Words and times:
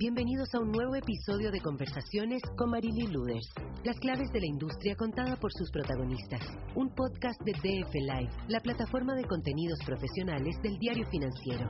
Bienvenidos 0.00 0.54
a 0.54 0.60
un 0.60 0.72
nuevo 0.72 0.94
episodio 0.96 1.50
de 1.50 1.60
Conversaciones 1.60 2.40
con 2.56 2.70
Marily 2.70 3.06
Luders. 3.08 3.50
Las 3.84 4.00
claves 4.00 4.32
de 4.32 4.40
la 4.40 4.46
industria 4.46 4.96
contada 4.96 5.36
por 5.36 5.52
sus 5.52 5.70
protagonistas. 5.70 6.40
Un 6.74 6.88
podcast 6.94 7.38
de 7.42 7.52
DF 7.52 7.92
Live, 7.92 8.30
la 8.48 8.60
plataforma 8.60 9.14
de 9.14 9.24
contenidos 9.24 9.78
profesionales 9.84 10.56
del 10.62 10.78
diario 10.78 11.06
financiero. 11.10 11.68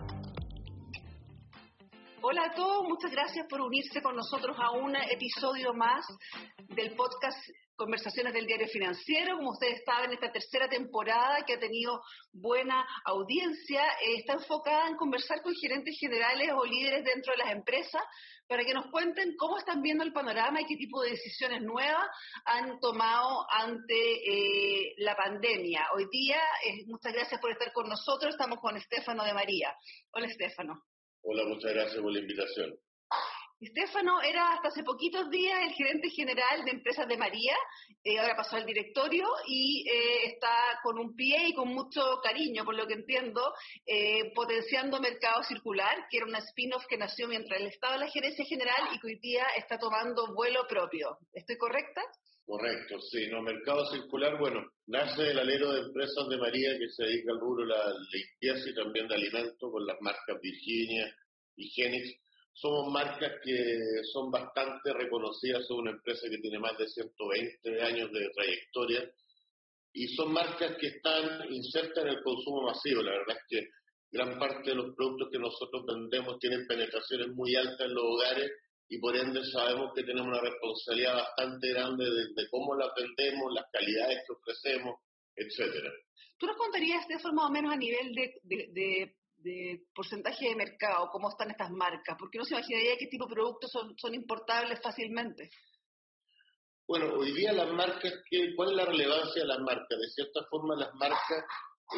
Hola 2.30 2.44
a 2.44 2.54
todos, 2.54 2.84
muchas 2.84 3.10
gracias 3.10 3.44
por 3.48 3.60
unirse 3.60 4.00
con 4.00 4.14
nosotros 4.14 4.56
a 4.56 4.70
un 4.70 4.94
episodio 4.94 5.74
más 5.74 6.06
del 6.68 6.94
podcast 6.94 7.36
Conversaciones 7.74 8.32
del 8.32 8.46
Diario 8.46 8.68
Financiero. 8.68 9.36
Como 9.36 9.50
ustedes 9.50 9.82
saben, 9.84 10.12
esta 10.12 10.30
tercera 10.30 10.68
temporada 10.68 11.44
que 11.44 11.54
ha 11.54 11.58
tenido 11.58 12.00
buena 12.32 12.86
audiencia 13.04 13.84
eh, 13.84 14.18
está 14.18 14.34
enfocada 14.34 14.86
en 14.86 14.94
conversar 14.94 15.42
con 15.42 15.52
gerentes 15.56 15.98
generales 15.98 16.52
o 16.54 16.64
líderes 16.64 17.04
dentro 17.04 17.32
de 17.32 17.38
las 17.38 17.50
empresas 17.50 18.02
para 18.46 18.62
que 18.62 18.74
nos 18.74 18.86
cuenten 18.92 19.34
cómo 19.36 19.58
están 19.58 19.82
viendo 19.82 20.04
el 20.04 20.12
panorama 20.12 20.60
y 20.60 20.66
qué 20.66 20.76
tipo 20.76 21.02
de 21.02 21.10
decisiones 21.10 21.62
nuevas 21.62 22.06
han 22.44 22.78
tomado 22.78 23.44
ante 23.50 23.96
eh, 23.96 24.94
la 24.98 25.16
pandemia. 25.16 25.84
Hoy 25.96 26.06
día, 26.12 26.38
eh, 26.64 26.84
muchas 26.86 27.12
gracias 27.12 27.40
por 27.40 27.50
estar 27.50 27.72
con 27.72 27.88
nosotros. 27.88 28.34
Estamos 28.34 28.60
con 28.60 28.76
Estefano 28.76 29.24
de 29.24 29.34
María. 29.34 29.74
Hola, 30.12 30.28
Estefano. 30.28 30.84
Hola, 31.22 31.44
muchas 31.44 31.72
gracias 31.72 32.00
por 32.00 32.12
la 32.12 32.20
invitación. 32.20 32.74
Estefano 33.60 34.22
era 34.22 34.54
hasta 34.54 34.68
hace 34.68 34.82
poquitos 34.82 35.28
días 35.28 35.60
el 35.62 35.74
gerente 35.74 36.08
general 36.08 36.64
de 36.64 36.70
Empresas 36.70 37.06
de 37.06 37.18
María, 37.18 37.54
eh, 38.02 38.18
ahora 38.18 38.34
pasó 38.34 38.56
al 38.56 38.64
directorio 38.64 39.28
y 39.46 39.86
eh, 39.86 40.28
está 40.28 40.80
con 40.82 40.98
un 40.98 41.14
pie 41.14 41.48
y 41.48 41.54
con 41.54 41.68
mucho 41.68 42.20
cariño, 42.22 42.64
por 42.64 42.74
lo 42.74 42.86
que 42.86 42.94
entiendo, 42.94 43.52
eh, 43.84 44.32
potenciando 44.34 44.98
Mercado 44.98 45.42
Circular, 45.42 46.06
que 46.10 46.16
era 46.16 46.26
una 46.26 46.38
spin-off 46.38 46.86
que 46.88 46.96
nació 46.96 47.28
mientras 47.28 47.60
él 47.60 47.66
estaba 47.66 47.96
en 47.96 48.00
la 48.00 48.08
gerencia 48.08 48.46
general 48.46 48.88
y 48.94 48.98
que 48.98 49.08
hoy 49.08 49.18
día 49.20 49.44
está 49.58 49.78
tomando 49.78 50.32
vuelo 50.32 50.66
propio. 50.66 51.18
¿Estoy 51.34 51.58
correcta? 51.58 52.00
Correcto, 52.50 53.00
sí. 53.00 53.28
No, 53.28 53.42
Mercado 53.42 53.88
Circular, 53.92 54.36
bueno, 54.36 54.72
nace 54.88 55.22
del 55.22 55.38
alero 55.38 55.72
de 55.72 55.82
Empresas 55.82 56.28
de 56.28 56.36
María 56.36 56.76
que 56.76 56.88
se 56.88 57.04
dedica 57.04 57.30
al 57.30 57.38
rubro 57.38 57.64
la 57.64 57.94
limpieza 58.10 58.68
y 58.68 58.74
también 58.74 59.06
de 59.06 59.14
alimentos 59.14 59.70
con 59.70 59.86
las 59.86 59.96
marcas 60.00 60.40
Virginia 60.42 61.16
y 61.54 61.68
Genix 61.68 62.12
somos 62.52 62.92
marcas 62.92 63.34
que 63.44 64.02
son 64.12 64.32
bastante 64.32 64.92
reconocidas, 64.92 65.64
son 65.68 65.82
una 65.82 65.92
empresa 65.92 66.28
que 66.28 66.38
tiene 66.38 66.58
más 66.58 66.76
de 66.76 66.88
120 66.88 67.82
años 67.82 68.10
de 68.10 68.30
trayectoria 68.30 69.08
y 69.92 70.08
son 70.08 70.32
marcas 70.32 70.76
que 70.76 70.88
están 70.88 71.52
insertas 71.52 72.02
en 72.02 72.10
el 72.10 72.22
consumo 72.24 72.62
masivo. 72.62 73.00
La 73.00 73.12
verdad 73.12 73.36
es 73.36 73.44
que 73.48 73.68
gran 74.10 74.40
parte 74.40 74.70
de 74.70 74.74
los 74.74 74.92
productos 74.96 75.28
que 75.30 75.38
nosotros 75.38 75.86
vendemos 75.86 76.40
tienen 76.40 76.66
penetraciones 76.66 77.28
muy 77.28 77.54
altas 77.54 77.86
en 77.86 77.94
los 77.94 78.04
hogares 78.04 78.50
y 78.90 78.98
por 78.98 79.16
ende 79.16 79.42
sabemos 79.50 79.92
que 79.94 80.02
tenemos 80.02 80.28
una 80.28 80.40
responsabilidad 80.40 81.14
bastante 81.14 81.70
grande 81.70 82.04
de, 82.04 82.50
cómo 82.50 82.74
las 82.74 82.90
vendemos, 82.94 83.54
las 83.54 83.64
calidades 83.72 84.24
que 84.26 84.32
ofrecemos, 84.34 85.00
etcétera. 85.34 85.90
¿Tú 86.36 86.46
nos 86.46 86.56
contarías 86.56 87.08
de 87.08 87.18
forma 87.18 87.42
más 87.42 87.50
o 87.50 87.52
menos 87.52 87.72
a 87.72 87.76
nivel 87.76 88.12
de 88.12 89.14
de 89.42 89.86
porcentaje 89.94 90.48
de 90.48 90.56
mercado, 90.56 91.08
cómo 91.10 91.28
están 91.28 91.50
estas 91.50 91.70
marcas, 91.70 92.16
porque 92.18 92.38
no 92.38 92.44
se 92.44 92.54
imaginaría 92.54 92.98
qué 92.98 93.06
tipo 93.06 93.26
de 93.26 93.34
productos 93.34 93.70
son, 93.70 93.96
son 93.98 94.14
importables 94.14 94.80
fácilmente. 94.82 95.50
Bueno, 96.86 97.14
hoy 97.14 97.32
día 97.32 97.52
las 97.52 97.72
marcas, 97.72 98.12
¿cuál 98.56 98.70
es 98.70 98.76
la 98.76 98.84
relevancia 98.84 99.42
de 99.42 99.48
las 99.48 99.60
marcas? 99.60 99.98
De 99.98 100.08
cierta 100.10 100.44
forma 100.50 100.74
las 100.74 100.92
marcas 100.94 101.44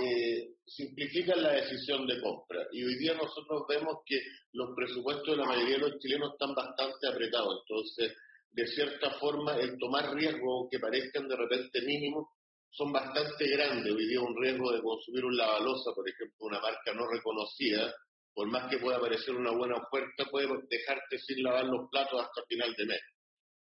eh, 0.00 0.54
simplifican 0.66 1.42
la 1.42 1.52
decisión 1.52 2.06
de 2.06 2.20
compra 2.20 2.66
y 2.72 2.84
hoy 2.84 2.96
día 2.96 3.14
nosotros 3.14 3.64
vemos 3.68 3.98
que 4.06 4.20
los 4.52 4.70
presupuestos 4.74 5.26
de 5.26 5.36
la 5.36 5.46
mayoría 5.46 5.74
de 5.74 5.90
los 5.90 5.98
chilenos 5.98 6.32
están 6.32 6.54
bastante 6.54 7.08
apretados, 7.08 7.62
entonces 7.62 8.16
de 8.50 8.66
cierta 8.66 9.10
forma 9.18 9.56
el 9.56 9.78
tomar 9.78 10.14
riesgos 10.14 10.68
que 10.70 10.78
parezcan 10.78 11.28
de 11.28 11.36
repente 11.36 11.82
mínimos 11.82 12.26
son 12.70 12.90
bastante 12.90 13.46
grandes. 13.48 13.92
Hoy 13.92 14.06
día 14.06 14.20
un 14.20 14.36
riesgo 14.40 14.72
de 14.72 14.80
consumir 14.80 15.24
un 15.24 15.36
lavalosa, 15.36 15.92
por 15.94 16.08
ejemplo, 16.08 16.46
una 16.46 16.60
marca 16.60 16.92
no 16.94 17.06
reconocida, 17.06 17.94
por 18.34 18.48
más 18.48 18.70
que 18.70 18.78
pueda 18.78 18.98
parecer 18.98 19.34
una 19.34 19.52
buena 19.52 19.76
oferta, 19.76 20.24
puede 20.30 20.48
dejarte 20.70 21.18
sin 21.18 21.42
lavar 21.42 21.66
los 21.66 21.88
platos 21.90 22.22
hasta 22.22 22.42
final 22.48 22.74
de 22.76 22.86
mes. 22.86 23.00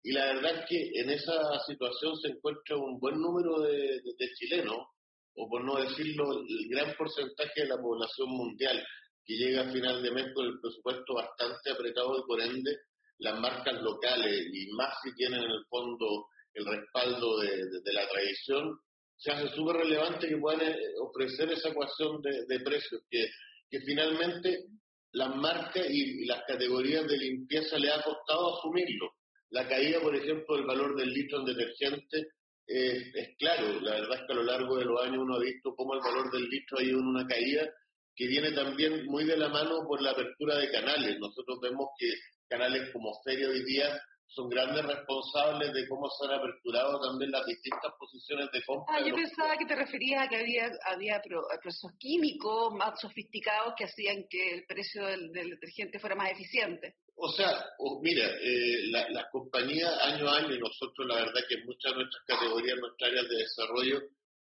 Y 0.03 0.12
la 0.12 0.25
verdad 0.34 0.59
es 0.59 0.66
que 0.68 1.02
en 1.02 1.09
esa 1.09 1.59
situación 1.66 2.16
se 2.18 2.30
encuentra 2.30 2.78
un 2.78 3.00
buen 3.00 3.19
número 3.19 3.62
de, 3.62 4.02
chilenos, 4.35 4.88
o 5.35 5.50
por 5.50 5.63
no 5.63 5.75
decirlo, 5.81 6.44
el 6.47 6.69
gran 6.69 6.96
porcentaje 6.96 7.62
de 7.62 7.68
la 7.68 7.78
población 7.78 8.29
mundial 8.29 8.85
que 9.25 9.35
llega 9.35 9.62
a 9.62 9.72
final 9.72 10.01
de 10.03 10.12
mes 10.12 10.34
con 10.34 10.46
el 10.46 10.59
presupuesto 10.59 11.16
bastante 11.16 11.72
apretado 11.72 12.19
y 12.19 12.28
por 12.28 12.41
ende 12.41 12.78
las 13.19 13.40
marcas 13.40 13.81
locales 13.81 14.47
y 14.53 14.68
más 14.73 14.94
si 15.03 15.13
tienen 15.16 15.44
en 15.44 15.51
el 15.51 15.66
fondo 15.69 16.28
el 16.53 16.66
respaldo 16.66 17.40
de 17.40 17.94
la 17.94 18.07
tradición, 18.07 18.79
se 19.18 19.31
hace 19.31 19.56
súper 19.56 19.78
relevante 19.78 20.28
que 20.28 20.38
puedan 20.38 20.62
eh, 20.62 20.78
ofrecer 21.00 21.52
esa 21.52 21.69
ecuación 21.69 22.22
de, 22.22 22.59
precios, 22.59 23.02
que, 23.09 23.29
que, 23.69 23.79
finalmente 23.81 24.66
las 25.13 25.35
marcas 25.35 25.85
y, 25.90 26.25
las 26.25 26.44
categorías 26.46 27.07
de 27.07 27.17
limpieza 27.17 27.78
le 27.78 27.91
ha 27.91 28.02
costado 28.02 28.57
asumirlo. 28.57 29.13
La 29.52 29.67
caída, 29.67 30.02
por 30.02 30.16
ejemplo, 30.16 30.56
del 30.56 30.66
valor 30.66 30.96
del 30.96 31.13
litro 31.13 31.40
en 31.40 31.46
detergente 31.46 32.28
eh, 32.68 33.12
es 33.14 33.38
claro. 33.38 33.80
La 33.81 33.92
verdad 33.92 34.22
es 34.22 34.28
que 34.28 34.34
a 34.34 34.36
lo 34.36 34.44
largo 34.44 34.78
de 34.78 34.86
los 34.86 35.02
años 35.02 35.20
uno 35.20 35.36
ha 35.36 35.40
visto 35.40 35.76
cómo 35.76 35.94
el 35.94 36.02
valor 36.02 36.31
del 36.31 36.50
litro 36.50 36.80
ha 36.80 36.84
ido 36.84 37.00
en 37.00 37.08
una 37.08 37.28
caída 37.28 37.70
que 38.16 38.28
viene 38.28 38.52
también 38.52 39.06
muy 39.08 39.26
de 39.26 39.38
la 39.38 39.50
mano 39.50 39.86
por 39.88 40.02
la 40.02 40.12
apertura 40.12 40.58
de 40.58 40.72
canales. 40.72 41.20
Nosotros 41.20 41.59
vemos 41.62 41.90
que 42.00 42.08
canales 42.48 42.92
como 42.92 43.12
Feria 43.24 43.50
hoy 43.50 43.64
día 43.66 44.00
son 44.28 44.50
grandes 44.50 44.86
responsables 44.86 45.74
de 45.74 45.88
cómo 45.88 46.09
se 46.09 46.26
han 46.26 46.40
aperturado 46.40 47.00
también 47.00 47.31
las 47.31 47.46
distintas 47.46 47.94
posiciones 47.98 48.50
de 48.52 48.64
compra. 48.66 48.96
Ah, 48.96 49.06
yo 49.06 49.14
pensaba 49.14 49.56
que 49.58 49.66
te 49.66 49.76
referías 49.76 50.24
a 50.24 50.28
que 50.28 50.38
había, 50.38 50.72
había 50.86 51.22
procesos 51.62 51.92
químicos 51.97 52.74
más 52.74 53.00
sofisticados 53.00 53.74
que 53.78 53.86
hacían 53.86 54.26
que 54.30 54.53
el 54.56 54.66
precio 54.66 55.06
del, 55.06 55.32
detergente 55.32 56.00
fuera 56.00 56.16
más 56.16 56.32
eficiente. 56.32 56.96
O 57.18 57.31
sea, 57.31 57.66
mira, 58.02 58.28
eh, 58.42 58.88
las 58.92 59.26
compañías 59.31 59.92
año 60.02 60.28
a 60.28 60.38
año, 60.38 60.58
nosotros 60.59 61.08
la 61.08 61.16
verdad 61.16 61.42
que 61.48 61.64
muchas 61.64 61.94
de 61.94 62.00
nuestras 62.00 62.24
categorías, 62.28 62.78
nuestras 62.78 63.09
áreas 63.09 63.30
de 63.30 63.38
desarrollo, 63.38 64.02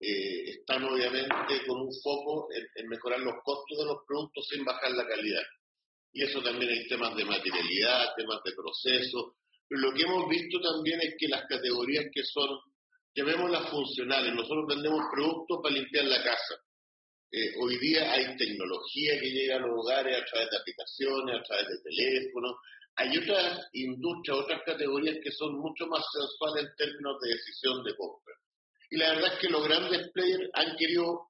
eh, 0.01 0.51
están 0.51 0.85
obviamente 0.85 1.67
con 1.67 1.81
un 1.81 1.93
foco 2.03 2.49
en 2.75 2.89
mejorar 2.89 3.21
los 3.21 3.43
costos 3.45 3.79
de 3.79 3.85
los 3.85 3.99
productos 4.07 4.47
sin 4.49 4.65
bajar 4.65 4.91
la 4.93 5.07
calidad. 5.07 5.43
Y 6.13 6.23
eso 6.23 6.43
también 6.43 6.71
hay 6.71 6.89
temas 6.89 7.15
de 7.15 7.25
materialidad, 7.25 8.15
temas 8.17 8.41
de 8.43 8.53
proceso, 8.53 9.37
pero 9.69 9.81
lo 9.83 9.93
que 9.93 10.03
hemos 10.03 10.29
visto 10.29 10.61
también 10.61 11.01
es 11.03 11.15
que 11.19 11.29
las 11.29 11.47
categorías 11.47 12.07
que 12.13 12.23
son, 12.25 12.59
llamémoslas 13.15 13.71
funcionales, 13.71 14.35
nosotros 14.35 14.67
vendemos 14.69 15.05
productos 15.13 15.61
para 15.63 15.75
limpiar 15.75 16.05
la 16.05 16.23
casa. 16.23 16.55
Eh, 17.33 17.55
hoy 17.61 17.79
día 17.79 18.13
hay 18.13 18.37
tecnología 18.37 19.19
que 19.21 19.31
llega 19.31 19.57
a 19.57 19.61
los 19.61 19.71
hogares 19.79 20.23
a 20.23 20.25
través 20.25 20.51
de 20.51 20.57
aplicaciones, 20.57 21.37
a 21.37 21.43
través 21.43 21.69
de 21.69 21.83
teléfonos. 21.83 22.57
Hay 22.97 23.19
otras 23.19 23.69
industrias, 23.73 24.39
otras 24.39 24.63
categorías 24.65 25.17
que 25.23 25.33
son 25.33 25.59
mucho 25.59 25.87
más 25.87 26.05
sensuales 26.13 26.65
en 26.65 26.77
términos 26.77 27.21
de 27.21 27.29
decisión 27.31 27.85
de 27.85 27.97
compra. 27.97 28.35
Y 28.91 28.97
la 28.97 29.11
verdad 29.11 29.35
es 29.35 29.39
que 29.41 29.49
los 29.49 29.65
grandes 29.65 30.11
players 30.13 30.51
han 30.55 30.77
querido 30.77 31.29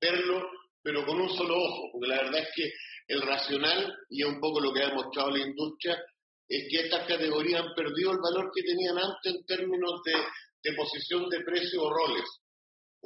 verlo, 0.00 0.50
pero 0.82 1.04
con 1.04 1.20
un 1.20 1.28
solo 1.28 1.56
ojo, 1.56 1.90
porque 1.92 2.08
la 2.08 2.22
verdad 2.22 2.40
es 2.40 2.48
que 2.54 2.72
el 3.08 3.22
racional, 3.22 3.94
y 4.08 4.22
es 4.22 4.28
un 4.28 4.40
poco 4.40 4.60
lo 4.60 4.72
que 4.72 4.82
ha 4.82 4.88
demostrado 4.88 5.30
la 5.30 5.46
industria, 5.46 6.02
es 6.48 6.68
que 6.70 6.86
estas 6.86 7.06
categorías 7.06 7.62
han 7.62 7.74
perdido 7.74 8.12
el 8.12 8.18
valor 8.18 8.50
que 8.54 8.62
tenían 8.62 8.98
antes 8.98 9.34
en 9.34 9.44
términos 9.46 10.00
de, 10.04 10.72
posición 10.74 11.28
de 11.28 11.40
precio 11.40 11.82
o 11.82 11.90
roles. 11.90 12.24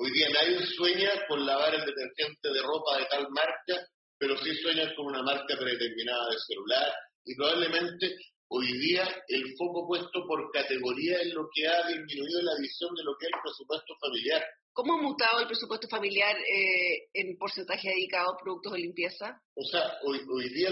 Hoy 0.00 0.12
día 0.12 0.28
nadie 0.30 0.64
sueña 0.76 1.10
con 1.26 1.44
lavar 1.44 1.74
el 1.74 1.84
detergente 1.84 2.48
de 2.48 2.62
ropa 2.62 2.98
de 2.98 3.06
tal 3.06 3.26
marca, 3.30 3.84
pero 4.16 4.38
sí 4.38 4.54
sueña 4.62 4.94
con 4.94 5.06
una 5.06 5.24
marca 5.24 5.58
predeterminada 5.58 6.30
de 6.30 6.38
celular 6.46 6.92
y 7.24 7.34
probablemente 7.34 8.14
hoy 8.46 8.78
día 8.78 9.02
el 9.26 9.56
foco 9.56 9.88
puesto 9.88 10.24
por 10.24 10.52
categoría 10.52 11.18
es 11.18 11.34
lo 11.34 11.48
que 11.52 11.66
ha 11.66 11.88
disminuido 11.88 12.42
la 12.42 12.54
visión 12.60 12.94
de 12.94 13.02
lo 13.02 13.16
que 13.18 13.26
es 13.26 13.32
el 13.34 13.40
presupuesto 13.42 13.92
familiar. 14.00 14.44
¿Cómo 14.72 14.94
ha 14.94 15.02
mutado 15.02 15.40
el 15.40 15.48
presupuesto 15.48 15.88
familiar 15.88 16.36
eh, 16.38 17.10
en 17.12 17.36
porcentaje 17.36 17.88
dedicado 17.88 18.30
a 18.30 18.36
productos 18.36 18.74
de 18.74 18.78
limpieza? 18.78 19.42
O 19.56 19.64
sea, 19.64 19.98
hoy, 20.04 20.20
hoy 20.30 20.48
día 20.50 20.70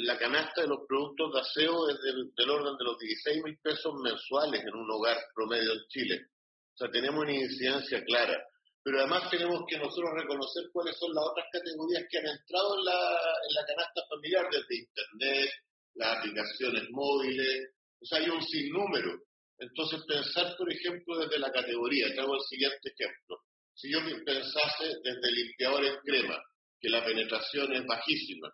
la 0.00 0.16
canasta 0.16 0.62
de 0.62 0.68
los 0.68 0.86
productos 0.88 1.34
de 1.34 1.40
aseo 1.40 1.90
es 1.90 2.00
del, 2.00 2.50
orden 2.50 2.78
de 2.78 2.84
los 2.84 2.98
16 2.98 3.44
mil 3.44 3.58
pesos 3.58 3.92
mensuales 4.02 4.62
en 4.62 4.74
un 4.74 4.90
hogar 4.90 5.18
promedio 5.34 5.74
en 5.74 5.86
Chile. 5.88 6.26
O 6.72 6.78
sea, 6.78 6.90
tenemos 6.90 7.20
una 7.20 7.34
incidencia 7.34 8.02
clara. 8.04 8.42
Pero 8.82 8.98
además 8.98 9.30
tenemos 9.30 9.62
que 9.68 9.78
nosotros 9.78 10.10
reconocer 10.14 10.64
cuáles 10.72 10.96
son 10.98 11.14
las 11.14 11.24
otras 11.24 11.46
categorías 11.52 12.04
que 12.10 12.18
han 12.18 12.26
entrado 12.26 12.78
en 12.78 12.84
la, 12.84 13.00
en 13.48 13.54
la 13.54 13.64
canasta 13.66 14.02
familiar, 14.08 14.46
desde 14.50 14.82
Internet, 14.82 15.50
las 15.94 16.18
aplicaciones 16.18 16.84
móviles. 16.90 17.70
O 18.00 18.06
sea, 18.06 18.18
hay 18.18 18.28
un 18.28 18.42
sinnúmero. 18.42 19.12
Entonces, 19.58 20.02
pensar, 20.08 20.56
por 20.56 20.72
ejemplo, 20.72 21.18
desde 21.18 21.38
la 21.38 21.52
categoría, 21.52 22.12
te 22.12 22.20
hago 22.20 22.34
el 22.34 22.42
siguiente 22.48 22.90
ejemplo. 22.90 23.38
Si 23.74 23.92
yo 23.92 24.00
pensase 24.24 24.84
desde 25.02 25.32
limpiador 25.32 25.84
en 25.84 25.96
crema, 25.98 26.42
que 26.80 26.90
la 26.90 27.04
penetración 27.04 27.72
es 27.72 27.86
bajísima, 27.86 28.50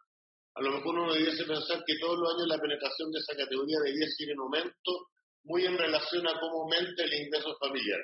a 0.58 0.62
lo 0.62 0.72
mejor 0.72 0.98
uno 0.98 1.14
debiese 1.14 1.44
pensar 1.44 1.82
que 1.86 1.98
todos 1.98 2.18
los 2.18 2.34
años 2.34 2.48
la 2.48 2.58
penetración 2.58 3.12
de 3.12 3.20
esa 3.20 3.36
categoría 3.36 3.78
debiese 3.78 4.24
ir 4.24 4.30
en 4.30 4.40
aumento, 4.40 5.08
muy 5.44 5.64
en 5.64 5.78
relación 5.78 6.26
a 6.26 6.38
cómo 6.38 6.62
aumenta 6.62 7.04
el 7.04 7.14
ingreso 7.14 7.56
familiar. 7.58 8.00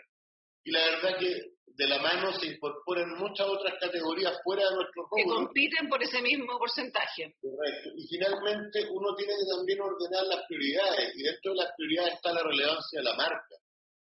Y 0.65 0.71
la 0.71 0.81
verdad 0.81 1.19
que 1.19 1.55
de 1.67 1.87
la 1.89 1.99
mano 1.99 2.33
se 2.39 2.47
incorporan 2.47 3.19
muchas 3.19 3.47
otras 3.47 3.75
categorías 3.81 4.39
fuera 4.45 4.63
de 4.69 4.77
nuestro 4.77 5.03
rubro. 5.03 5.17
Que 5.17 5.25
compiten 5.25 5.89
por 5.89 6.03
ese 6.03 6.23
mismo 6.23 6.59
porcentaje. 6.59 7.35
Correcto. 7.41 7.91
Y 7.97 8.07
finalmente 8.07 8.87
uno 8.91 9.15
tiene 9.17 9.35
que 9.35 9.47
también 9.57 9.81
ordenar 9.81 10.25
las 10.25 10.47
prioridades, 10.47 11.15
y 11.17 11.23
dentro 11.23 11.53
de 11.53 11.59
las 11.59 11.73
prioridades 11.77 12.15
está 12.15 12.33
la 12.33 12.43
relevancia 12.43 13.01
de 13.01 13.05
la 13.05 13.15
marca. 13.17 13.55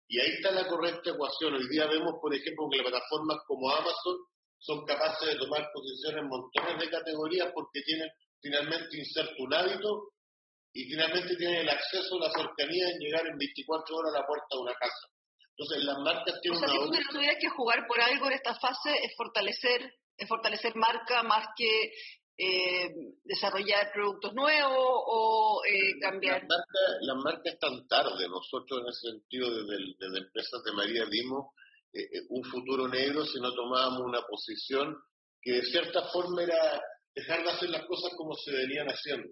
Y 0.07 0.19
ahí 0.19 0.31
está 0.35 0.51
la 0.51 0.67
correcta 0.67 1.11
ecuación. 1.11 1.55
Hoy 1.55 1.69
día 1.69 1.87
vemos, 1.87 2.19
por 2.21 2.35
ejemplo, 2.35 2.67
que 2.69 2.83
plataformas 2.83 3.39
como 3.47 3.71
Amazon 3.71 4.17
son 4.59 4.85
capaces 4.85 5.29
de 5.29 5.39
tomar 5.39 5.71
posiciones 5.73 6.21
en 6.21 6.27
montones 6.27 6.77
de 6.77 6.89
categorías 6.89 7.49
porque 7.53 7.81
tienen 7.81 8.09
finalmente 8.41 8.97
inserto 8.97 9.35
un 9.39 9.53
hábito 9.53 10.11
y 10.73 10.83
finalmente 10.85 11.35
tienen 11.37 11.61
el 11.61 11.69
acceso, 11.69 12.19
la 12.19 12.29
cercanía 12.31 12.89
en 12.89 12.99
llegar 12.99 13.25
en 13.25 13.37
24 13.37 13.95
horas 13.95 14.13
a 14.13 14.19
la 14.19 14.27
puerta 14.27 14.47
de 14.51 14.59
una 14.59 14.73
casa. 14.75 15.07
Entonces, 15.57 15.83
las 15.83 15.99
marcas 15.99 16.39
tienen 16.41 16.63
o 16.63 16.65
sea, 16.65 16.79
una... 16.79 16.97
Si 16.97 17.03
tú 17.03 17.13
tuvieras 17.13 17.37
que 17.39 17.49
jugar 17.49 17.85
por 17.87 18.01
algo 18.01 18.27
en 18.27 18.33
esta 18.33 18.55
fase, 18.55 18.91
es 19.03 19.15
fortalecer, 19.15 19.93
es 20.17 20.27
fortalecer 20.27 20.75
marca 20.75 21.23
más 21.23 21.47
que 21.55 21.91
eh, 22.37 22.89
desarrollar 23.23 23.91
productos 23.93 24.33
nuevos 24.33 24.73
o 24.77 25.61
eh, 25.67 25.99
cambiar. 25.99 26.43
Las 27.01 27.17
marcas, 27.17 27.53
están 27.53 27.87
tarde. 27.87 28.27
Nosotros, 28.27 28.81
en 28.81 28.87
ese 28.87 29.11
sentido, 29.11 29.49
desde, 29.49 29.95
desde 29.99 30.25
Empresas 30.25 30.63
de 30.63 30.71
María 30.71 31.05
dimos 31.05 31.53
eh, 31.93 32.07
un 32.29 32.43
futuro 32.45 32.87
negro 32.87 33.25
si 33.25 33.39
no 33.39 33.53
tomábamos 33.53 34.01
una 34.01 34.21
posición 34.21 34.95
que 35.41 35.53
de 35.53 35.65
cierta 35.65 36.03
forma 36.09 36.43
era 36.43 36.81
dejar 37.13 37.43
de 37.43 37.51
hacer 37.51 37.69
las 37.69 37.85
cosas 37.85 38.13
como 38.15 38.33
se 38.35 38.51
venían 38.51 38.87
haciendo. 38.87 39.29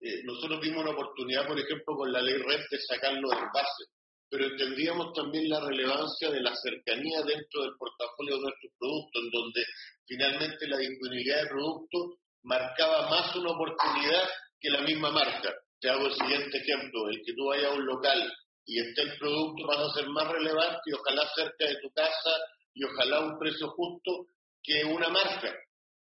Eh, 0.00 0.22
nosotros 0.24 0.60
vimos 0.60 0.82
una 0.82 0.92
oportunidad, 0.92 1.46
por 1.46 1.58
ejemplo, 1.58 1.96
con 1.96 2.12
la 2.12 2.22
ley 2.22 2.34
RED 2.34 2.60
de 2.70 2.78
sacarlo 2.80 3.28
del 3.28 3.46
base, 3.52 3.84
pero 4.30 4.44
entendíamos 4.44 5.12
también 5.14 5.48
la 5.48 5.60
relevancia 5.60 6.30
de 6.30 6.40
la 6.40 6.54
cercanía 6.54 7.22
dentro 7.22 7.62
del 7.62 7.76
portafolio 7.78 8.36
de 8.36 8.42
nuestros 8.42 8.72
productos, 8.78 9.22
en 9.22 9.30
donde 9.30 9.64
finalmente 10.06 10.68
la 10.68 10.78
disponibilidad 10.78 11.42
de 11.42 11.48
productos 11.48 12.02
marcaba 12.42 13.08
más 13.08 13.34
una 13.36 13.50
oportunidad 13.50 14.28
que 14.60 14.70
la 14.70 14.82
misma 14.82 15.10
marca. 15.10 15.54
Te 15.80 15.88
hago 15.88 16.06
el 16.06 16.14
siguiente 16.14 16.58
ejemplo, 16.58 17.08
el 17.08 17.22
que 17.24 17.34
tú 17.34 17.46
vayas 17.46 17.70
a 17.70 17.74
un 17.74 17.86
local 17.86 18.32
y 18.66 18.80
esté 18.80 19.02
el 19.02 19.18
producto 19.18 19.66
vas 19.66 19.78
a 19.78 19.94
ser 19.94 20.08
más 20.10 20.28
relevante 20.30 20.80
y 20.86 20.92
ojalá 20.92 21.22
cerca 21.34 21.66
de 21.66 21.76
tu 21.80 21.90
casa 21.92 22.30
y 22.74 22.84
ojalá 22.84 23.20
un 23.20 23.38
precio 23.38 23.68
justo 23.68 24.26
que 24.62 24.84
una 24.84 25.08
marca 25.08 25.54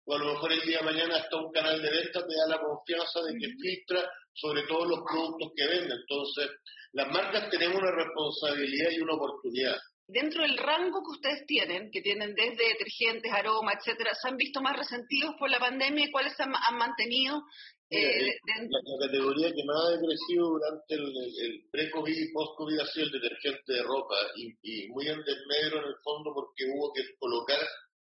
o 0.08 0.16
a 0.16 0.20
lo 0.20 0.34
mejor 0.34 0.54
el 0.54 0.62
día 0.62 0.80
de 0.80 0.86
mañana 0.86 1.18
hasta 1.18 1.36
un 1.36 1.52
canal 1.52 1.82
de 1.82 1.90
venta 1.90 2.26
te 2.26 2.36
da 2.36 2.48
la 2.48 2.62
confianza 2.62 3.22
de 3.24 3.38
que 3.38 3.54
filtra 3.60 4.10
sobre 4.38 4.64
todos 4.64 4.88
los 4.88 5.00
productos 5.04 5.52
que 5.56 5.68
vende. 5.68 5.96
Entonces, 5.96 6.50
las 6.94 7.12
marcas 7.12 7.50
tenemos 7.50 7.78
una 7.78 7.92
responsabilidad 7.92 8.92
y 8.92 9.02
una 9.02 9.14
oportunidad. 9.14 9.76
Dentro 10.08 10.42
del 10.42 10.58
rango 10.58 11.04
que 11.04 11.12
ustedes 11.12 11.46
tienen, 11.46 11.92
que 11.92 12.02
tienen 12.02 12.34
desde 12.34 12.70
detergentes, 12.70 13.32
aroma, 13.32 13.74
etcétera, 13.74 14.14
¿se 14.16 14.30
han 14.30 14.38
visto 14.38 14.62
más 14.62 14.78
resentidos 14.78 15.36
por 15.38 15.50
la 15.50 15.60
pandemia 15.60 16.06
y 16.06 16.12
cuáles 16.12 16.40
han, 16.40 16.54
han 16.56 16.78
mantenido? 16.78 17.44
Eh, 17.90 18.36
la, 18.46 19.08
categoría 19.08 19.48
que 19.54 19.64
más 19.64 19.78
ha 19.94 20.00
crecido 20.00 20.60
durante 20.60 20.96
el, 20.96 21.66
pre-COVID 21.72 22.18
y 22.18 22.34
post-COVID 22.34 22.80
ha 22.80 22.86
sido 22.88 23.06
el 23.06 23.12
detergente 23.14 23.74
de 23.74 23.84
ropa 23.84 24.16
y, 24.36 24.52
y 24.62 24.88
muy 24.90 25.08
en 25.08 25.24
desmedro 25.24 25.80
en 25.80 25.88
el 25.88 25.96
fondo 26.04 26.34
porque 26.34 26.66
hubo 26.74 26.92
que 26.94 27.04
colocar 27.18 27.60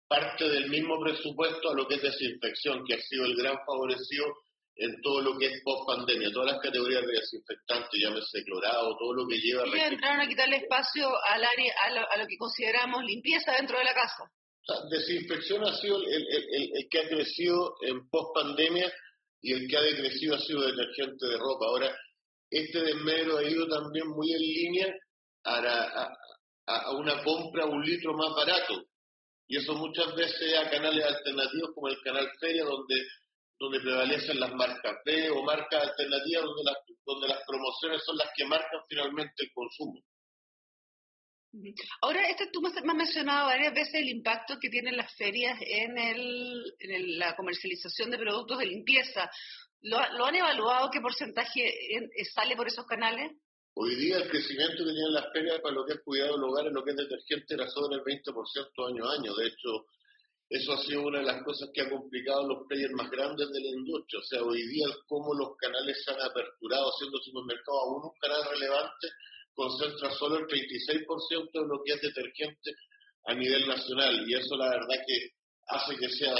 parte 0.08 0.48
del 0.48 0.68
mismo 0.68 0.98
presupuesto 1.00 1.70
a 1.70 1.74
lo 1.74 1.86
que 1.86 1.94
es 1.94 2.02
desinfección, 2.02 2.84
que 2.84 2.94
ha 2.94 3.00
sido 3.00 3.24
el 3.26 3.36
gran 3.36 3.56
favorecido 3.64 4.26
en 4.80 5.00
todo 5.02 5.20
lo 5.20 5.38
que 5.38 5.46
es 5.46 5.62
post-pandemia, 5.62 6.32
todas 6.32 6.52
las 6.52 6.62
categorías 6.62 7.02
de 7.02 7.12
desinfectantes, 7.12 8.00
llámese 8.00 8.42
clorado, 8.44 8.96
todo 8.98 9.14
lo 9.14 9.28
que 9.28 9.36
lleva... 9.38 9.66
Y 9.68 9.78
entraron 9.78 10.20
a 10.20 10.28
quitarle 10.28 10.56
espacio 10.56 11.08
al 11.28 11.44
área, 11.44 11.74
a 11.84 12.18
lo, 12.18 12.26
que 12.26 12.36
consideramos 12.38 13.04
limpieza 13.04 13.52
dentro 13.52 13.78
de 13.78 13.84
la 13.84 13.94
casa. 13.94 14.24
desinfección 14.90 15.66
ha 15.66 15.74
sido 15.76 15.98
el, 16.02 16.26
el, 16.74 16.88
que 16.90 16.98
ha 16.98 17.08
crecido 17.08 17.74
en 17.82 18.08
post-pandemia 18.08 18.90
y 19.42 19.52
el 19.52 19.68
que 19.68 19.76
ha 19.76 19.82
decrecido 19.82 20.36
ha 20.36 20.40
sido 20.40 20.62
detergente 20.62 21.26
de 21.26 21.36
ropa. 21.36 21.66
Ahora, 21.66 21.94
este 22.50 22.80
desmedro 22.80 23.36
ha 23.36 23.44
ido 23.44 23.68
también 23.68 24.08
muy 24.08 24.32
en 24.32 24.40
línea 24.40 24.94
a, 25.44 25.58
a, 25.58 26.76
a 26.76 26.96
una 26.96 27.22
compra 27.22 27.66
un 27.66 27.84
litro 27.84 28.14
más 28.14 28.34
barato 28.34 28.90
y 29.50 29.56
eso 29.56 29.74
muchas 29.74 30.14
veces 30.14 30.56
a 30.56 30.70
canales 30.70 31.04
alternativos 31.04 31.72
como 31.74 31.88
el 31.88 32.00
canal 32.02 32.30
Feria, 32.38 32.62
donde, 32.62 32.94
donde 33.60 33.78
prevalecen 33.80 34.40
las 34.40 34.54
marcas 34.54 34.96
B 35.04 35.30
o 35.30 35.42
marcas 35.42 35.88
alternativas, 35.88 36.44
donde 36.44 36.64
las, 36.64 36.76
donde 37.04 37.28
las 37.28 37.44
promociones 37.46 38.02
son 38.02 38.16
las 38.16 38.30
que 38.34 38.46
marcan 38.46 38.80
finalmente 38.88 39.44
el 39.44 39.52
consumo. 39.52 40.02
Ahora, 42.00 42.26
este, 42.28 42.46
tú 42.50 42.62
me 42.62 42.68
has 42.68 42.82
mencionado 42.82 43.48
varias 43.48 43.74
veces 43.74 43.94
el 43.94 44.08
impacto 44.08 44.58
que 44.58 44.70
tienen 44.70 44.96
las 44.96 45.14
ferias 45.14 45.58
en, 45.60 45.98
el, 45.98 46.74
en 46.78 47.18
la 47.18 47.36
comercialización 47.36 48.10
de 48.10 48.18
productos 48.18 48.58
de 48.58 48.66
limpieza. 48.66 49.30
¿Lo, 49.82 49.98
¿Lo, 50.16 50.24
han 50.26 50.36
evaluado? 50.36 50.90
¿Qué 50.90 51.00
porcentaje 51.00 51.74
sale 52.32 52.56
por 52.56 52.66
esos 52.66 52.86
canales? 52.86 53.32
Hoy 53.74 53.94
día 53.96 54.18
el 54.18 54.30
crecimiento 54.30 54.84
que 54.84 54.92
tienen 54.92 55.12
las 55.12 55.32
ferias 55.32 55.60
para 55.60 55.74
lo 55.74 55.84
que 55.84 55.94
es 55.94 56.00
cuidado 56.00 56.34
del 56.34 56.44
hogar, 56.44 56.66
en 56.66 56.74
lo 56.74 56.82
que 56.82 56.92
es 56.92 56.96
detergente, 56.96 57.54
era 57.54 57.68
sobre 57.68 57.96
el 57.96 58.04
20% 58.04 58.88
año 58.88 59.04
a 59.04 59.14
año. 59.14 59.34
De 59.34 59.46
hecho, 59.48 59.86
eso 60.50 60.72
ha 60.72 60.78
sido 60.82 61.02
una 61.02 61.20
de 61.20 61.26
las 61.26 61.44
cosas 61.44 61.70
que 61.72 61.80
ha 61.80 61.88
complicado 61.88 62.44
los 62.44 62.66
players 62.66 62.92
más 62.94 63.08
grandes 63.08 63.48
de 63.50 63.60
la 63.60 63.68
industria. 63.68 64.18
O 64.18 64.24
sea, 64.24 64.42
hoy 64.42 64.66
día 64.66 64.86
cómo 65.06 65.32
los 65.32 65.56
canales 65.56 66.02
se 66.04 66.10
han 66.10 66.20
aperturado 66.20 66.90
siendo 66.98 67.18
supermercados 67.18 67.80
aún 67.84 68.02
un 68.02 68.18
canal 68.18 68.42
relevante 68.50 69.08
concentra 69.54 70.10
solo 70.10 70.38
el 70.38 70.46
36% 70.46 71.50
de 71.52 71.68
lo 71.68 71.80
que 71.84 71.92
es 71.92 72.00
detergente 72.00 72.74
a 73.26 73.34
nivel 73.34 73.68
nacional. 73.68 74.28
Y 74.28 74.34
eso 74.34 74.56
la 74.56 74.70
verdad 74.70 74.96
que 75.06 75.30
hace 75.68 75.96
que 75.96 76.08
sea 76.08 76.34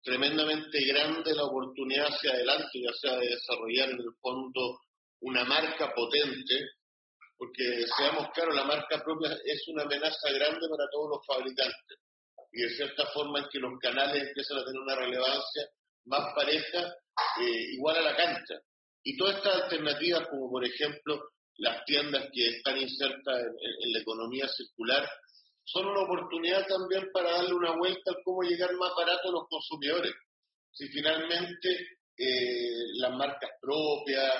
tremendamente 0.00 0.84
grande 0.86 1.34
la 1.34 1.44
oportunidad 1.46 2.06
hacia 2.06 2.34
adelante, 2.34 2.80
ya 2.80 2.92
sea 2.92 3.18
de 3.18 3.30
desarrollar 3.30 3.90
en 3.90 3.98
el 3.98 4.14
fondo 4.20 4.78
una 5.22 5.42
marca 5.42 5.92
potente, 5.92 6.70
porque 7.36 7.84
seamos 7.98 8.28
claros, 8.32 8.54
la 8.54 8.64
marca 8.64 9.02
propia 9.02 9.36
es 9.44 9.66
una 9.66 9.82
amenaza 9.82 10.30
grande 10.30 10.68
para 10.68 10.88
todos 10.92 11.16
los 11.16 11.26
fabricantes. 11.26 12.05
Y 12.56 12.62
de 12.62 12.70
cierta 12.70 13.04
forma 13.12 13.40
es 13.40 13.48
que 13.52 13.58
los 13.58 13.78
canales 13.78 14.28
empiezan 14.28 14.56
a 14.56 14.64
tener 14.64 14.80
una 14.80 14.96
relevancia 14.96 15.68
más 16.06 16.32
pareja, 16.34 16.88
eh, 17.38 17.74
igual 17.74 17.98
a 17.98 18.00
la 18.00 18.16
cancha. 18.16 18.54
Y 19.04 19.14
todas 19.14 19.36
estas 19.36 19.64
alternativas, 19.64 20.26
como 20.28 20.50
por 20.50 20.64
ejemplo 20.64 21.32
las 21.58 21.84
tiendas 21.84 22.30
que 22.32 22.48
están 22.48 22.78
insertas 22.78 23.42
en, 23.42 23.92
la 23.92 23.98
economía 23.98 24.48
circular, 24.48 25.06
son 25.64 25.86
una 25.86 26.00
oportunidad 26.00 26.66
también 26.66 27.10
para 27.12 27.30
darle 27.32 27.52
una 27.52 27.76
vuelta 27.76 28.12
a 28.12 28.22
cómo 28.24 28.40
llegar 28.40 28.72
más 28.76 28.92
barato 28.96 29.28
a 29.28 29.32
los 29.32 29.48
consumidores. 29.50 30.14
Si 30.72 30.88
finalmente 30.88 31.68
eh, 32.16 32.86
las 33.00 33.12
marcas 33.16 33.50
propias, 33.60 34.32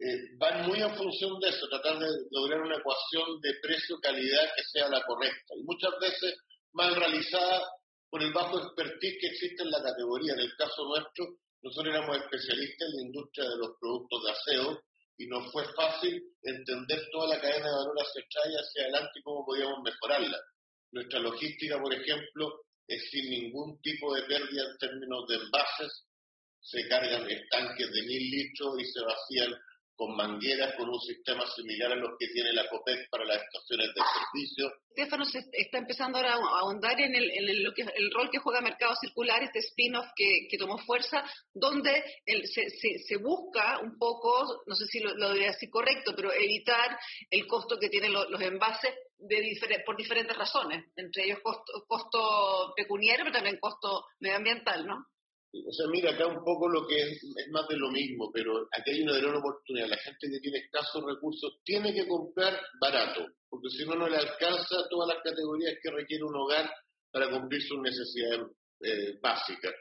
eh, 0.00 0.36
van 0.36 0.66
muy 0.66 0.82
en 0.82 0.94
función 0.96 1.40
de 1.40 1.48
eso, 1.48 1.66
tratar 1.70 1.98
de 1.98 2.08
lograr 2.30 2.60
una 2.60 2.76
ecuación 2.76 3.40
de 3.40 3.54
precio-calidad 3.62 4.50
que 4.54 4.64
sea 4.64 4.90
la 4.90 5.02
correcta. 5.06 5.54
Y 5.56 5.62
muchas 5.62 5.92
veces 5.98 6.36
mal 6.74 6.94
realizada 6.94 7.62
por 8.10 8.22
el 8.22 8.32
bajo 8.32 8.58
expertise 8.60 9.18
que 9.20 9.26
existe 9.26 9.62
en 9.62 9.70
la 9.70 9.82
categoría. 9.82 10.34
En 10.34 10.40
el 10.40 10.54
caso 10.56 10.84
nuestro, 10.84 11.38
nosotros 11.62 11.94
éramos 11.94 12.16
especialistas 12.18 12.88
en 12.88 12.96
la 12.96 13.02
industria 13.06 13.48
de 13.48 13.56
los 13.56 13.70
productos 13.80 14.22
de 14.22 14.30
aseo 14.30 14.82
y 15.16 15.26
nos 15.26 15.50
fue 15.50 15.64
fácil 15.74 16.22
entender 16.42 17.00
toda 17.10 17.34
la 17.34 17.40
cadena 17.40 17.68
de 17.68 17.74
valor 17.74 17.96
atrás 18.00 18.46
y 18.46 18.54
hacia 18.54 18.82
adelante 18.82 19.18
y 19.18 19.22
cómo 19.22 19.46
podíamos 19.46 19.78
mejorarla. 19.82 20.38
Nuestra 20.92 21.20
logística, 21.20 21.80
por 21.80 21.94
ejemplo, 21.94 22.60
es 22.86 23.10
sin 23.10 23.30
ningún 23.30 23.80
tipo 23.80 24.14
de 24.14 24.22
pérdida 24.22 24.62
en 24.70 24.78
términos 24.78 25.26
de 25.28 25.36
envases. 25.36 26.04
Se 26.60 26.86
cargan 26.88 27.30
estanques 27.30 27.92
de 27.92 28.02
mil 28.02 28.30
litros 28.30 28.80
y 28.80 28.84
se 28.84 29.00
vacían 29.00 29.54
con 29.96 30.16
mangueras, 30.16 30.74
con 30.76 30.88
un 30.88 31.00
sistema 31.00 31.44
similar 31.54 31.92
a 31.92 31.96
los 31.96 32.12
que 32.18 32.28
tiene 32.28 32.52
la 32.52 32.68
COPEC 32.68 33.08
para 33.10 33.24
las 33.24 33.42
estaciones 33.42 33.88
de 33.94 34.02
servicio. 34.02 34.72
Estefano 34.90 35.24
se 35.24 35.44
está 35.52 35.78
empezando 35.78 36.18
ahora 36.18 36.34
a 36.34 36.60
ahondar 36.60 37.00
en, 37.00 37.14
el, 37.14 37.30
en 37.30 37.48
el, 37.48 37.74
el, 37.96 38.10
rol 38.12 38.30
que 38.30 38.38
juega 38.38 38.60
Mercado 38.60 38.94
Circular, 39.00 39.42
este 39.42 39.58
spin-off 39.60 40.06
que, 40.16 40.46
que, 40.48 40.58
tomó 40.58 40.78
fuerza, 40.78 41.24
donde 41.52 42.04
se, 42.44 42.98
se, 42.98 43.16
busca 43.16 43.80
un 43.80 43.98
poco, 43.98 44.62
no 44.66 44.74
sé 44.74 44.86
si 44.86 45.00
lo, 45.00 45.14
lo 45.16 45.28
debería 45.28 45.52
decir 45.52 45.70
correcto, 45.70 46.12
pero 46.14 46.32
evitar 46.32 46.98
el 47.30 47.46
costo 47.46 47.78
que 47.78 47.88
tienen 47.88 48.12
los, 48.12 48.40
envases 48.40 48.94
de 49.18 49.82
por 49.86 49.96
diferentes 49.96 50.36
razones, 50.36 50.84
entre 50.96 51.24
ellos 51.24 51.38
costo, 51.42 51.84
costo 51.86 52.72
pecuniario, 52.76 53.24
pero 53.24 53.36
también 53.36 53.58
costo 53.58 54.06
medioambiental, 54.20 54.86
¿no? 54.86 55.06
O 55.62 55.72
sea, 55.72 55.86
mira, 55.86 56.10
acá 56.10 56.26
un 56.26 56.42
poco 56.42 56.68
lo 56.68 56.86
que 56.86 57.00
es, 57.00 57.22
más 57.50 57.68
de 57.68 57.76
lo 57.76 57.90
mismo, 57.90 58.30
pero 58.32 58.66
aquí 58.72 58.90
hay 58.90 59.02
una 59.02 59.18
gran 59.18 59.36
oportunidad. 59.36 59.88
La 59.88 59.98
gente 59.98 60.28
que 60.28 60.40
tiene 60.40 60.58
escasos 60.58 61.04
recursos 61.06 61.60
tiene 61.64 61.94
que 61.94 62.08
comprar 62.08 62.58
barato, 62.80 63.24
porque 63.48 63.68
si 63.70 63.84
no, 63.84 63.94
no 63.94 64.08
le 64.08 64.16
alcanza 64.16 64.88
todas 64.90 65.14
las 65.14 65.22
categorías 65.22 65.74
que 65.80 65.90
requiere 65.90 66.24
un 66.24 66.34
hogar 66.34 66.68
para 67.12 67.30
cumplir 67.30 67.62
sus 67.62 67.78
necesidades 67.78 68.50
eh, 68.80 69.18
básicas. 69.22 69.72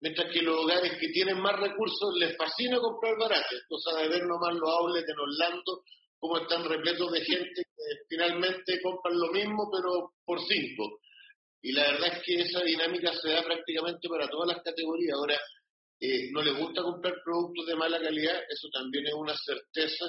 mientras 0.00 0.32
que 0.32 0.42
los 0.42 0.58
hogares 0.58 0.98
que 0.98 1.08
tienen 1.08 1.40
más 1.40 1.54
recursos 1.60 2.16
les 2.18 2.36
fascina 2.36 2.80
comprar 2.80 3.16
barato. 3.16 3.54
Cosa 3.68 3.96
de 3.98 4.08
ver 4.08 4.24
nomás 4.26 4.54
los 4.54 4.68
outlets 4.68 5.08
en 5.08 5.20
Orlando, 5.20 5.84
cómo 6.18 6.38
están 6.38 6.64
repletos 6.64 7.12
de 7.12 7.20
gente 7.20 7.62
que 7.62 7.84
finalmente 8.08 8.82
compran 8.82 9.16
lo 9.16 9.30
mismo, 9.30 9.70
pero 9.70 10.14
por 10.24 10.40
cinco. 10.40 10.98
Y 11.62 11.72
la 11.72 11.92
verdad 11.92 12.16
es 12.16 12.22
que 12.24 12.40
esa 12.42 12.60
dinámica 12.64 13.12
se 13.14 13.30
da 13.30 13.42
prácticamente 13.42 14.08
para 14.08 14.28
todas 14.28 14.48
las 14.48 14.64
categorías. 14.64 15.14
Ahora, 15.16 15.38
eh, 16.00 16.28
no 16.32 16.42
les 16.42 16.58
gusta 16.58 16.82
comprar 16.82 17.14
productos 17.24 17.66
de 17.66 17.76
mala 17.76 18.00
calidad, 18.00 18.42
eso 18.50 18.68
también 18.72 19.06
es 19.06 19.14
una 19.14 19.36
certeza. 19.36 20.06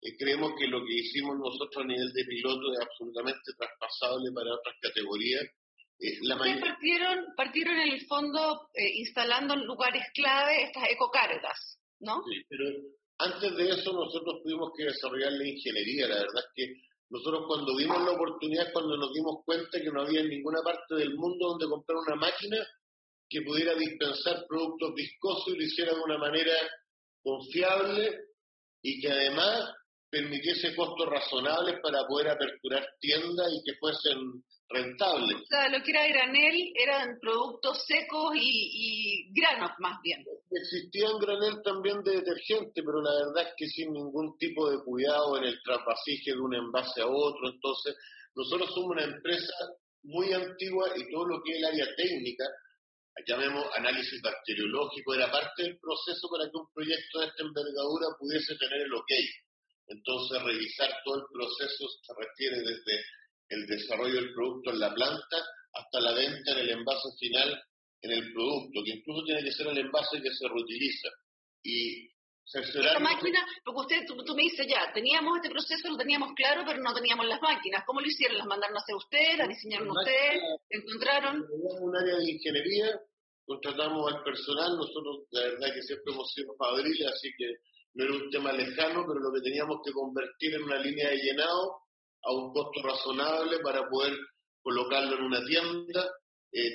Eh, 0.00 0.16
creemos 0.16 0.52
que 0.56 0.68
lo 0.68 0.84
que 0.86 0.94
hicimos 0.94 1.36
nosotros 1.36 1.84
a 1.84 1.88
nivel 1.88 2.12
de 2.12 2.24
piloto 2.24 2.72
es 2.72 2.78
absolutamente 2.78 3.50
traspasable 3.58 4.30
para 4.32 4.54
otras 4.54 4.76
categorías. 4.80 5.42
Eh, 5.98 6.18
partieron, 6.60 7.26
partieron 7.36 7.78
en 7.78 7.92
el 7.92 8.06
fondo 8.06 8.68
instalando 8.74 9.54
en 9.54 9.66
lugares 9.66 10.02
clave 10.14 10.64
estas 10.64 10.90
ecocargas, 10.90 11.78
¿no? 12.00 12.22
Sí, 12.28 12.42
pero 12.48 12.64
antes 13.18 13.56
de 13.56 13.70
eso 13.70 13.92
nosotros 13.92 14.42
tuvimos 14.42 14.72
que 14.76 14.84
desarrollar 14.84 15.32
la 15.32 15.48
ingeniería. 15.48 16.08
La 16.08 16.16
verdad 16.16 16.44
es 16.44 16.52
que 16.54 16.74
nosotros 17.12 17.44
cuando 17.46 17.76
vimos 17.76 18.02
la 18.02 18.12
oportunidad, 18.12 18.72
cuando 18.72 18.96
nos 18.96 19.12
dimos 19.12 19.44
cuenta 19.44 19.78
que 19.78 19.90
no 19.90 20.00
había 20.00 20.22
en 20.22 20.30
ninguna 20.30 20.62
parte 20.62 20.94
del 20.94 21.14
mundo 21.14 21.48
donde 21.48 21.66
comprar 21.66 21.98
una 21.98 22.16
máquina 22.16 22.56
que 23.28 23.42
pudiera 23.42 23.74
dispensar 23.74 24.46
productos 24.48 24.94
viscosos 24.94 25.48
y 25.48 25.56
lo 25.58 25.62
hiciera 25.62 25.92
de 25.92 26.00
una 26.00 26.16
manera 26.16 26.54
confiable 27.22 28.18
y 28.82 28.98
que 28.98 29.10
además 29.10 29.74
permitiese 30.08 30.74
costos 30.74 31.06
razonables 31.06 31.80
para 31.82 32.06
poder 32.08 32.30
aperturar 32.30 32.86
tiendas 32.98 33.52
y 33.52 33.62
que 33.62 33.78
fuesen 33.78 34.42
rentables. 34.72 35.42
O 35.42 35.46
sea, 35.46 35.68
lo 35.68 35.82
que 35.82 35.90
era 35.90 36.06
granel 36.08 36.72
eran 36.74 37.18
productos 37.20 37.84
secos 37.86 38.32
y, 38.36 39.32
granos 39.32 39.72
más 39.78 40.00
bien. 40.02 40.24
Existían 40.50 41.18
granel 41.18 41.62
también 41.62 42.02
de 42.02 42.20
detergente, 42.20 42.82
pero 42.82 43.00
la 43.02 43.12
verdad 43.26 43.48
es 43.48 43.54
que 43.56 43.68
sin 43.68 43.92
ningún 43.92 44.36
tipo 44.38 44.70
de 44.70 44.82
cuidado 44.84 45.36
en 45.38 45.44
el 45.44 45.62
trasvasije 45.62 46.32
de 46.32 46.40
un 46.40 46.54
envase 46.54 47.00
a 47.00 47.06
otro. 47.06 47.48
Entonces, 47.48 47.96
nosotros 48.34 48.70
somos 48.74 48.90
una 48.92 49.04
empresa 49.04 49.54
muy 50.04 50.32
antigua 50.32 50.88
y 50.96 51.10
todo 51.10 51.26
lo 51.26 51.42
que 51.42 51.52
es 51.52 51.58
el 51.58 51.64
área 51.64 51.86
técnica 51.96 52.44
llamemos 53.26 53.66
análisis 53.76 54.20
bacteriológico, 54.22 55.14
era 55.14 55.30
parte 55.30 55.62
del 55.62 55.78
proceso 55.78 56.28
para 56.30 56.50
que 56.50 56.56
un 56.56 56.72
proyecto 56.72 57.20
de 57.20 57.26
esta 57.26 57.42
envergadura 57.42 58.06
pudiese 58.18 58.56
tener 58.56 58.80
el 58.80 58.94
ok. 58.94 59.12
Entonces, 59.88 60.42
revisar 60.42 60.90
todo 61.04 61.16
el 61.16 61.24
proceso 61.32 61.88
se 61.88 62.12
refiere 62.16 62.56
desde 62.58 63.04
el 63.52 63.66
desarrollo 63.66 64.14
del 64.14 64.32
producto 64.32 64.70
en 64.70 64.80
la 64.80 64.94
planta 64.94 65.36
hasta 65.74 66.00
la 66.00 66.12
venta 66.12 66.52
en 66.52 66.58
el 66.58 66.70
envase 66.70 67.08
final 67.18 67.62
en 68.02 68.10
el 68.10 68.32
producto, 68.32 68.82
que 68.84 68.92
incluso 68.98 69.24
tiene 69.24 69.44
que 69.44 69.52
ser 69.52 69.66
el 69.68 69.78
envase 69.78 70.20
que 70.20 70.32
se 70.32 70.48
reutiliza. 70.48 71.08
Y 71.62 72.08
esa 72.44 72.98
máquina, 72.98 73.46
porque 73.64 73.80
usted, 73.80 74.06
tú, 74.06 74.34
me 74.34 74.42
dices 74.42 74.66
ya, 74.68 74.92
teníamos 74.92 75.36
este 75.36 75.50
proceso, 75.50 75.88
lo 75.88 75.96
teníamos 75.96 76.32
claro, 76.34 76.64
pero 76.66 76.82
no 76.82 76.92
teníamos 76.92 77.26
las 77.26 77.40
máquinas. 77.40 77.84
¿Cómo 77.86 78.00
lo 78.00 78.06
hicieron? 78.06 78.36
¿Las 78.36 78.46
mandaron 78.46 78.76
a 78.76 78.80
hacer 78.80 78.96
ustedes? 78.96 79.38
¿Las 79.38 79.48
diseñaron 79.48 79.90
ustedes? 79.90 80.42
¿Encontraron? 80.68 81.46
un 81.48 81.96
área 81.96 82.16
de 82.16 82.32
ingeniería, 82.32 83.00
contratamos 83.46 84.12
al 84.12 84.22
personal, 84.24 84.76
nosotros 84.76 85.24
la 85.30 85.40
verdad 85.42 85.74
que 85.74 85.82
siempre 85.82 86.12
hemos 86.12 86.32
sido 86.32 86.54
fabriles, 86.56 87.06
así 87.06 87.30
que 87.38 87.46
no 87.94 88.04
era 88.04 88.14
un 88.14 88.30
tema 88.30 88.52
lejano, 88.52 89.04
pero 89.06 89.20
lo 89.20 89.32
que 89.32 89.40
teníamos 89.40 89.78
que 89.84 89.92
convertir 89.92 90.54
en 90.54 90.62
una 90.64 90.78
línea 90.78 91.08
de 91.08 91.16
llenado 91.16 91.81
a 92.24 92.32
un 92.32 92.52
costo 92.52 92.82
razonable 92.82 93.58
para 93.60 93.88
poder 93.88 94.16
colocarlo 94.62 95.16
en 95.16 95.24
una 95.24 95.44
tienda. 95.44 96.10
Eh, 96.52 96.70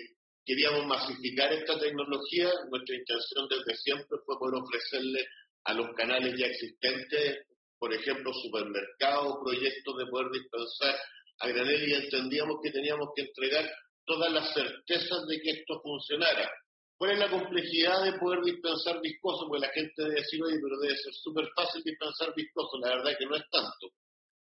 queríamos 0.45 0.85
masificar 0.85 1.51
esta 1.53 1.79
tecnología, 1.79 2.49
nuestra 2.69 2.95
intención 2.95 3.47
desde 3.49 3.77
siempre 3.77 4.17
fue 4.25 4.37
poder 4.39 4.61
ofrecerle 4.61 5.25
a 5.65 5.73
los 5.73 5.93
canales 5.95 6.33
ya 6.37 6.47
existentes, 6.47 7.45
por 7.77 7.93
ejemplo, 7.93 8.33
supermercados, 8.33 9.37
proyectos 9.43 9.97
de 9.97 10.05
poder 10.07 10.31
dispensar 10.31 10.95
a 11.39 11.47
granel 11.49 11.89
y 11.89 11.93
entendíamos 11.93 12.57
que 12.63 12.71
teníamos 12.71 13.09
que 13.15 13.23
entregar 13.23 13.69
todas 14.05 14.31
las 14.31 14.53
certezas 14.53 15.27
de 15.27 15.41
que 15.41 15.51
esto 15.51 15.79
funcionara. 15.81 16.49
¿Cuál 16.97 17.11
es 17.11 17.19
la 17.19 17.29
complejidad 17.29 18.03
de 18.05 18.17
poder 18.17 18.41
dispensar 18.41 18.99
viscoso? 19.01 19.45
Porque 19.47 19.67
la 19.67 19.73
gente 19.73 20.01
debe 20.01 20.15
decir, 20.15 20.41
oye, 20.43 20.57
pero 20.59 20.79
debe 20.79 20.97
ser 20.97 21.13
súper 21.13 21.47
fácil 21.55 21.83
dispensar 21.83 22.33
viscoso. 22.35 22.79
La 22.79 22.95
verdad 22.95 23.15
que 23.19 23.25
no 23.25 23.35
es 23.35 23.43
tanto. 23.51 23.87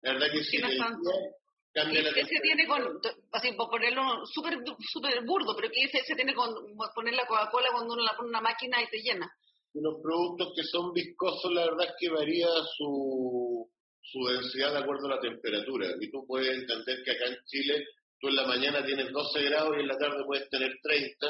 La 0.05 0.13
verdad 0.13 0.27
que 0.31 0.43
sí. 0.43 0.61
Cambia 1.73 2.03
la 2.03 2.13
se 2.13 2.39
tiene 2.41 2.65
con, 2.67 3.01
así 3.33 3.51
por 3.51 3.69
ponerlo 3.69 4.25
súper 4.25 4.53
super 4.93 5.25
burdo, 5.25 5.53
pero 5.57 5.67
¿qué 5.73 5.89
se 5.89 6.15
tiene 6.15 6.33
con 6.33 6.55
poner 6.95 7.15
la 7.15 7.27
Coca-Cola 7.27 7.67
cuando 7.73 7.95
uno 7.95 8.03
la 8.03 8.15
pone 8.15 8.27
en 8.27 8.29
una 8.29 8.41
máquina 8.41 8.81
y 8.81 8.87
te 8.87 9.01
llena? 9.01 9.29
los 9.73 10.01
productos 10.01 10.53
que 10.55 10.63
son 10.63 10.93
viscosos, 10.93 11.51
la 11.51 11.65
verdad 11.65 11.87
es 11.87 11.95
que 11.99 12.09
varía 12.09 12.47
su, 12.77 13.69
su 14.01 14.25
densidad 14.25 14.71
de 14.71 14.79
acuerdo 14.79 15.07
a 15.07 15.15
la 15.15 15.19
temperatura. 15.19 15.87
Y 15.99 16.09
tú 16.09 16.25
puedes 16.25 16.47
entender 16.55 17.03
que 17.03 17.11
acá 17.11 17.25
en 17.25 17.37
Chile, 17.45 17.85
tú 18.21 18.29
en 18.29 18.37
la 18.37 18.47
mañana 18.47 18.85
tienes 18.85 19.11
12 19.11 19.43
grados 19.43 19.75
y 19.75 19.81
en 19.81 19.87
la 19.87 19.97
tarde 19.97 20.23
puedes 20.25 20.49
tener 20.49 20.71
30. 20.81 21.27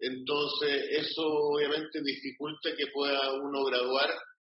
Entonces, 0.00 0.88
eso 0.90 1.22
obviamente 1.22 2.02
dificulta 2.02 2.76
que 2.76 2.88
pueda 2.88 3.32
uno 3.32 3.64
graduar 3.64 4.10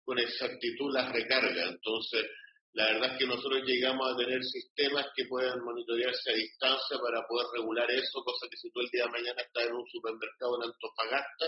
con 0.05 0.19
exactitud 0.19 0.93
las 0.93 1.11
recargas. 1.11 1.71
Entonces, 1.71 2.27
la 2.75 2.87
verdad 2.87 3.13
es 3.13 3.19
que 3.19 3.27
nosotros 3.27 3.63
llegamos 3.65 4.13
a 4.13 4.17
tener 4.17 4.43
sistemas 4.43 5.07
que 5.15 5.27
puedan 5.27 5.63
monitorearse 5.63 6.31
a 6.31 6.35
distancia 6.35 6.99
para 6.99 7.25
poder 7.27 7.47
regular 7.55 7.89
eso, 7.91 8.23
cosa 8.25 8.49
que 8.51 8.57
si 8.57 8.71
tú 8.71 8.81
el 8.81 8.91
día 8.91 9.05
de 9.05 9.11
mañana 9.11 9.43
estás 9.43 9.67
en 9.67 9.75
un 9.75 9.87
supermercado 9.87 10.59
en 10.59 10.71
Antofagasta, 10.71 11.47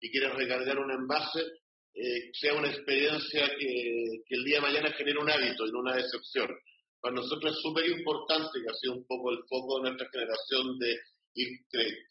y 0.00 0.10
quieres 0.10 0.34
recargar 0.34 0.78
un 0.78 0.90
envase, 0.90 1.40
eh, 1.94 2.30
sea 2.34 2.52
una 2.52 2.68
experiencia 2.68 3.48
que, 3.58 4.20
el 4.28 4.44
día 4.44 4.56
de 4.56 4.68
mañana 4.68 4.92
genere 4.92 5.18
un 5.18 5.30
hábito 5.30 5.66
y 5.66 5.72
no 5.72 5.80
una 5.80 5.96
decepción. 5.96 6.48
Para 7.00 7.14
nosotros 7.14 7.56
es 7.56 7.62
súper 7.62 7.88
importante, 7.88 8.60
que 8.60 8.70
ha 8.70 8.74
sido 8.74 8.94
un 8.94 9.06
poco 9.06 9.30
el 9.30 9.38
foco 9.48 9.76
de 9.76 9.88
nuestra 9.88 10.10
generación 10.10 10.78
de 10.78 10.94
ir 11.36 11.48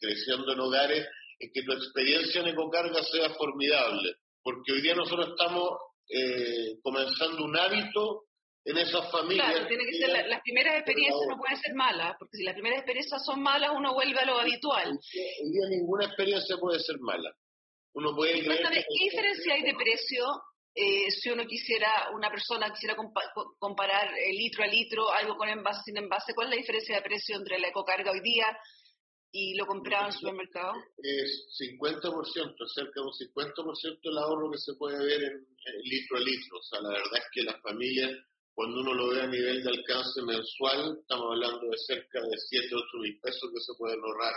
creciendo 0.00 0.52
en 0.52 0.60
hogares, 0.60 1.06
es 1.38 1.50
que 1.52 1.62
tu 1.62 1.72
experiencia 1.72 2.40
en 2.40 2.48
ecocarga 2.48 3.00
sea 3.04 3.30
formidable, 3.30 4.16
porque 4.42 4.72
hoy 4.72 4.82
día 4.82 4.96
nosotros 4.96 5.28
estamos 5.30 5.70
eh, 6.08 6.78
comenzando 6.82 7.44
un 7.44 7.56
hábito 7.56 8.25
en 8.66 8.78
esas 8.78 9.10
familias. 9.10 9.50
Claro, 9.50 9.66
tiene 9.66 9.84
que 9.86 9.98
ser 9.98 10.28
las 10.28 10.42
primeras 10.42 10.74
experiencias 10.76 11.26
no 11.28 11.38
pueden 11.38 11.56
ser 11.56 11.74
malas, 11.74 12.16
porque 12.18 12.36
si 12.36 12.44
las 12.44 12.54
primeras 12.54 12.78
experiencias 12.80 13.24
son 13.24 13.40
malas, 13.42 13.70
uno 13.74 13.94
vuelve 13.94 14.20
a 14.20 14.26
lo 14.26 14.38
habitual. 14.38 14.90
Hoy 14.90 15.50
día 15.50 15.68
ninguna 15.70 16.06
experiencia 16.06 16.56
puede 16.58 16.78
ser 16.80 16.98
mala 17.00 17.34
uno 17.96 18.14
puede 18.14 18.34
¿Qué 18.34 19.04
diferencia 19.04 19.54
hay 19.54 19.62
de 19.62 19.74
precio 19.74 20.24
eh, 20.74 21.10
si 21.10 21.30
uno 21.30 21.46
quisiera, 21.46 22.10
una 22.14 22.30
persona 22.30 22.70
quisiera 22.70 22.94
comparar 23.58 24.12
litro 24.32 24.64
a 24.64 24.66
litro, 24.66 25.10
algo 25.10 25.36
con 25.36 25.48
envase 25.48 25.80
sin 25.86 25.96
envase? 25.96 26.34
¿Cuál 26.34 26.48
es 26.48 26.50
la 26.50 26.60
diferencia 26.60 26.96
de 26.96 27.02
precio 27.02 27.36
entre 27.36 27.58
la 27.58 27.68
ecocarga 27.68 28.12
hoy 28.12 28.20
día 28.20 28.46
y 29.32 29.54
lo 29.54 29.64
comprado 29.64 30.02
en 30.04 30.08
el 30.08 30.12
supermercado? 30.12 30.74
Es 30.98 31.48
50%, 31.58 32.68
cerca 32.68 33.00
de 33.00 33.06
un 33.06 33.12
50% 33.12 33.98
el 34.02 34.18
ahorro 34.18 34.50
que 34.50 34.58
se 34.58 34.74
puede 34.74 35.02
ver 35.02 35.22
en, 35.22 35.46
litro 35.84 36.18
a 36.18 36.20
litro. 36.20 36.58
O 36.58 36.62
sea, 36.62 36.82
la 36.82 36.90
verdad 36.90 37.16
es 37.16 37.24
que 37.32 37.42
las 37.44 37.62
familias, 37.62 38.10
cuando 38.56 38.80
uno 38.80 38.94
lo 38.94 39.10
ve 39.10 39.20
a 39.20 39.26
nivel 39.26 39.62
de 39.62 39.68
alcance 39.68 40.22
mensual, 40.22 40.96
estamos 40.98 41.26
hablando 41.30 41.68
de 41.68 41.76
cerca 41.76 42.22
de 42.22 42.38
7, 42.38 42.74
8 42.74 42.84
mil 43.02 43.20
pesos 43.20 43.50
que 43.52 43.60
se 43.60 43.74
pueden 43.76 44.00
ahorrar 44.02 44.32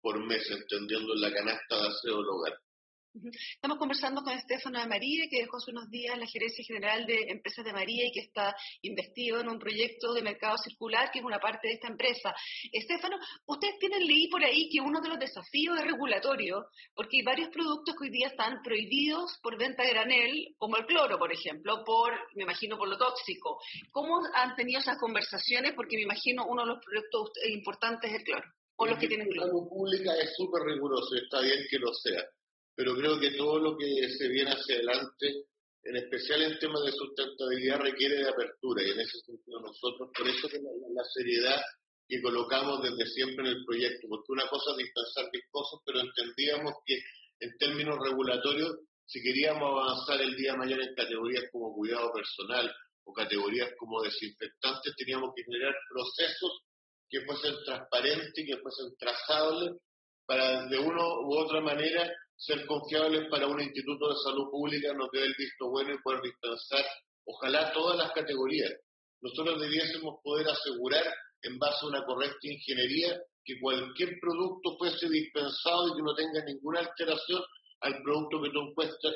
por 0.00 0.24
mes, 0.24 0.48
entendiendo 0.48 1.12
en 1.12 1.20
la 1.20 1.32
canasta 1.32 1.76
de 1.76 1.88
aseo 1.88 2.20
hogar. 2.20 2.56
Estamos 3.14 3.78
conversando 3.78 4.22
con 4.22 4.34
Estefano 4.34 4.80
de 4.80 4.86
María, 4.86 5.26
que 5.30 5.40
dejó 5.40 5.56
hace 5.56 5.70
unos 5.70 5.90
días 5.90 6.16
la 6.18 6.26
gerencia 6.26 6.64
general 6.64 7.06
de 7.06 7.26
Empresas 7.28 7.64
de 7.64 7.72
María 7.72 8.06
y 8.06 8.12
que 8.12 8.20
está 8.20 8.54
investido 8.82 9.40
en 9.40 9.48
un 9.48 9.58
proyecto 9.58 10.12
de 10.12 10.22
mercado 10.22 10.56
circular 10.58 11.10
que 11.10 11.20
es 11.20 11.24
una 11.24 11.38
parte 11.38 11.68
de 11.68 11.74
esta 11.74 11.88
empresa. 11.88 12.34
Estefano, 12.70 13.16
ustedes 13.46 13.78
tienen 13.78 14.04
leí 14.06 14.28
por 14.28 14.44
ahí 14.44 14.68
que 14.68 14.80
uno 14.80 15.00
de 15.00 15.08
los 15.08 15.18
desafíos 15.18 15.78
es 15.78 15.84
regulatorio, 15.84 16.66
porque 16.94 17.18
hay 17.18 17.22
varios 17.22 17.48
productos 17.48 17.94
que 17.96 18.04
hoy 18.04 18.10
día 18.10 18.28
están 18.28 18.62
prohibidos 18.62 19.38
por 19.42 19.58
venta 19.58 19.82
de 19.82 19.90
granel, 19.90 20.54
como 20.58 20.76
el 20.76 20.86
cloro, 20.86 21.18
por 21.18 21.32
ejemplo, 21.32 21.82
por, 21.84 22.12
me 22.34 22.44
imagino, 22.44 22.76
por 22.76 22.88
lo 22.88 22.98
tóxico. 22.98 23.58
¿Cómo 23.90 24.20
han 24.34 24.54
tenido 24.54 24.80
esas 24.80 24.98
conversaciones? 24.98 25.72
Porque 25.74 25.96
me 25.96 26.02
imagino 26.02 26.46
uno 26.46 26.62
de 26.62 26.68
los 26.68 26.84
proyectos 26.84 27.30
importantes 27.48 28.10
es 28.10 28.18
el 28.18 28.24
cloro, 28.24 28.48
o 28.76 28.86
los 28.86 28.98
que 28.98 29.08
tienen 29.08 29.28
cloro. 29.28 29.46
La 29.46 29.68
pública 29.68 30.14
es 30.22 30.36
súper 30.36 30.62
riguroso, 30.62 31.16
está 31.16 31.40
bien 31.40 31.64
que 31.70 31.78
lo 31.78 31.92
sea 31.94 32.22
pero 32.78 32.94
creo 32.94 33.18
que 33.18 33.32
todo 33.32 33.58
lo 33.58 33.76
que 33.76 34.08
se 34.16 34.28
viene 34.28 34.52
hacia 34.52 34.76
adelante, 34.76 35.46
en 35.82 35.96
especial 35.96 36.42
en 36.42 36.60
temas 36.60 36.84
de 36.84 36.92
sustentabilidad, 36.92 37.80
requiere 37.80 38.22
de 38.22 38.28
apertura. 38.28 38.84
Y 38.86 38.90
en 38.90 39.00
ese 39.00 39.18
sentido 39.18 39.58
nosotros, 39.58 40.10
por 40.16 40.28
eso 40.28 40.48
que 40.48 40.60
la, 40.62 41.02
seriedad 41.12 41.60
que 42.06 42.22
colocamos 42.22 42.80
desde 42.80 43.10
siempre 43.10 43.50
en 43.50 43.56
el 43.56 43.64
proyecto, 43.64 44.06
porque 44.08 44.30
una 44.30 44.46
cosa 44.46 44.70
es 44.70 44.76
dispensar 44.76 45.28
viscosos, 45.32 45.80
pero 45.84 45.98
entendíamos 45.98 46.74
que 46.86 47.02
en 47.40 47.58
términos 47.58 47.98
regulatorios, 47.98 48.78
si 49.04 49.20
queríamos 49.22 49.74
avanzar 49.74 50.22
el 50.22 50.36
día 50.36 50.54
mañana 50.54 50.84
en 50.84 50.94
categorías 50.94 51.50
como 51.50 51.74
cuidado 51.74 52.12
personal 52.12 52.72
o 53.02 53.12
categorías 53.12 53.70
como 53.76 54.02
desinfectantes, 54.02 54.94
teníamos 54.96 55.32
que 55.34 55.42
generar 55.42 55.74
procesos 55.90 56.62
que 57.10 57.22
fuesen 57.22 57.56
transparentes, 57.64 58.46
que 58.46 58.56
fuesen 58.58 58.94
trazables 58.96 59.72
para 60.28 60.66
de 60.66 60.78
una 60.78 61.02
u 61.24 61.34
otra 61.38 61.60
manera 61.62 62.06
ser 62.36 62.66
confiables 62.66 63.28
para 63.30 63.48
un 63.48 63.60
instituto 63.60 64.10
de 64.10 64.14
salud 64.22 64.50
pública, 64.50 64.92
nos 64.92 65.08
dé 65.10 65.24
el 65.24 65.34
visto 65.36 65.70
bueno 65.70 65.94
y 65.94 66.02
poder 66.02 66.20
dispensar, 66.20 66.84
ojalá 67.24 67.72
todas 67.72 67.96
las 67.96 68.12
categorías. 68.12 68.70
Nosotros 69.22 69.58
debiésemos 69.58 70.20
poder 70.22 70.46
asegurar, 70.48 71.02
en 71.42 71.58
base 71.58 71.78
a 71.82 71.88
una 71.88 72.04
correcta 72.04 72.46
ingeniería, 72.46 73.18
que 73.42 73.58
cualquier 73.58 74.20
producto 74.20 74.76
fuese 74.76 75.08
dispensado 75.08 75.88
y 75.88 75.96
que 75.96 76.02
no 76.02 76.14
tenga 76.14 76.44
ninguna 76.44 76.80
alteración 76.80 77.42
al 77.80 78.02
producto 78.02 78.42
que 78.42 78.50
tú 78.50 78.60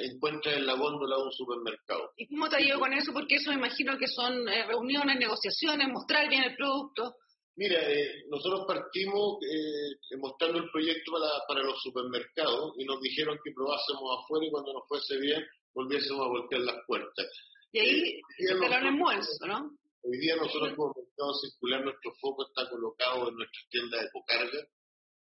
encuentras 0.00 0.56
en 0.56 0.66
la 0.66 0.74
góndola 0.74 1.16
de 1.16 1.22
un 1.24 1.32
supermercado. 1.32 2.10
¿Y 2.16 2.26
cómo 2.28 2.48
te 2.48 2.56
ha 2.56 2.60
ido 2.60 2.78
con 2.78 2.92
eso? 2.94 3.12
Porque 3.12 3.36
eso 3.36 3.50
me 3.50 3.56
imagino 3.56 3.98
que 3.98 4.06
son 4.06 4.48
eh, 4.48 4.64
reuniones, 4.66 5.18
negociaciones, 5.18 5.88
mostrar 5.88 6.28
bien 6.28 6.44
el 6.44 6.56
producto. 6.56 7.16
Mira, 7.56 7.80
eh, 7.90 8.24
nosotros 8.30 8.64
partimos 8.66 9.36
eh, 9.44 10.16
mostrando 10.18 10.58
el 10.58 10.70
proyecto 10.70 11.12
para, 11.12 11.28
para, 11.46 11.62
los 11.62 11.82
supermercados 11.82 12.72
y 12.78 12.84
nos 12.84 13.00
dijeron 13.02 13.38
que 13.44 13.52
probásemos 13.52 14.02
afuera 14.18 14.46
y 14.46 14.50
cuando 14.50 14.72
nos 14.72 14.88
fuese 14.88 15.18
bien 15.18 15.44
volviésemos 15.74 16.24
a 16.24 16.28
voltear 16.28 16.62
las 16.62 16.76
puertas. 16.86 17.26
Y 17.72 17.78
ahí 17.78 18.20
se 18.38 18.54
quedaron 18.58 18.86
en 18.86 18.98
bolso, 18.98 19.46
¿no? 19.46 19.70
Hoy 20.02 20.18
día 20.18 20.34
nosotros 20.36 20.74
como 20.76 20.94
mercado 20.96 21.34
circular 21.34 21.84
nuestro 21.84 22.12
foco 22.20 22.46
está 22.48 22.68
colocado 22.68 23.28
en 23.28 23.36
nuestras 23.36 23.68
tiendas 23.70 24.00
de 24.00 24.10
cocarga, 24.10 24.66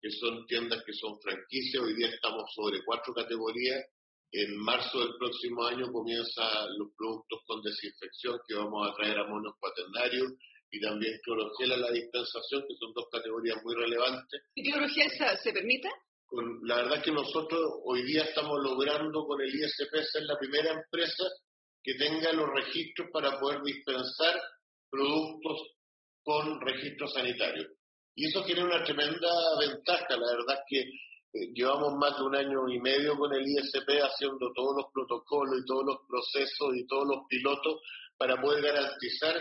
que 0.00 0.11
son 0.11 0.47
tiendas 0.47 0.85
que 0.85 0.92
son 0.92 1.18
franquicias. 1.20 1.82
Hoy 1.82 1.94
día 1.94 2.08
estamos 2.08 2.44
sobre 2.54 2.85
cuatro 2.85 3.12
categorías. 3.14 3.85
En 4.30 4.56
marzo 4.58 5.00
del 5.00 5.16
próximo 5.18 5.64
año 5.64 5.90
comienzan 5.90 6.78
los 6.78 6.88
productos 6.97 7.40
con 7.47 7.62
desinfección 7.62 8.38
que 8.47 8.54
vamos 8.54 8.87
a 8.87 8.94
traer 8.94 9.18
a 9.18 9.26
monos 9.26 9.54
cuaternarios 9.58 10.35
y 10.70 10.80
también 10.80 11.18
clorogel 11.22 11.72
a 11.72 11.76
la 11.76 11.90
dispensación, 11.90 12.64
que 12.68 12.76
son 12.78 12.92
dos 12.92 13.06
categorías 13.10 13.62
muy 13.62 13.75
relevantes. 13.75 14.42
¿Y 14.54 14.70
clorogel 14.70 15.10
se, 15.10 15.37
se 15.38 15.52
permite? 15.52 15.88
Con, 16.26 16.60
la 16.64 16.76
verdad 16.76 16.98
es 16.98 17.04
que 17.04 17.12
nosotros 17.12 17.60
hoy 17.84 18.02
día 18.02 18.25
estamos 18.25 18.58
logrando 18.62 19.26
con 19.26 19.40
el 19.40 19.54
ISP 19.54 19.94
ser 20.12 20.25
la 20.25 20.38
primera 20.38 20.72
empresa 20.72 21.25
que 21.82 21.94
tenga 21.94 22.32
los 22.32 22.50
registros 22.50 23.08
para 23.12 23.38
poder 23.40 23.62
dispensar 23.62 24.38
productos 24.90 25.78
con 26.22 26.60
registro 26.60 27.08
sanitario. 27.08 27.66
Y 28.14 28.26
eso 28.26 28.44
tiene 28.44 28.64
una 28.64 28.82
tremenda 28.84 29.28
ventaja, 29.58 30.16
la 30.16 30.37
verdad 30.37 30.58
es 30.58 30.64
que 30.68 30.80
eh, 30.80 31.52
llevamos 31.54 31.94
más 31.94 32.16
de 32.18 32.25
un 32.25 32.37
año 32.37 32.68
y 32.68 32.80
medio 32.80 33.16
con 33.16 33.32
el 33.32 33.46
ISP 33.46 33.88
haciendo 34.02 34.52
todos 34.54 34.76
los 34.76 34.87
protocolos 34.92 35.60
y 35.60 35.66
todos 35.66 35.84
los 35.87 35.98
procesos 36.06 36.75
y 36.75 36.87
todos 36.87 37.06
los 37.06 37.26
pilotos 37.28 37.80
para 38.16 38.40
poder 38.40 38.62
garantizar 38.62 39.37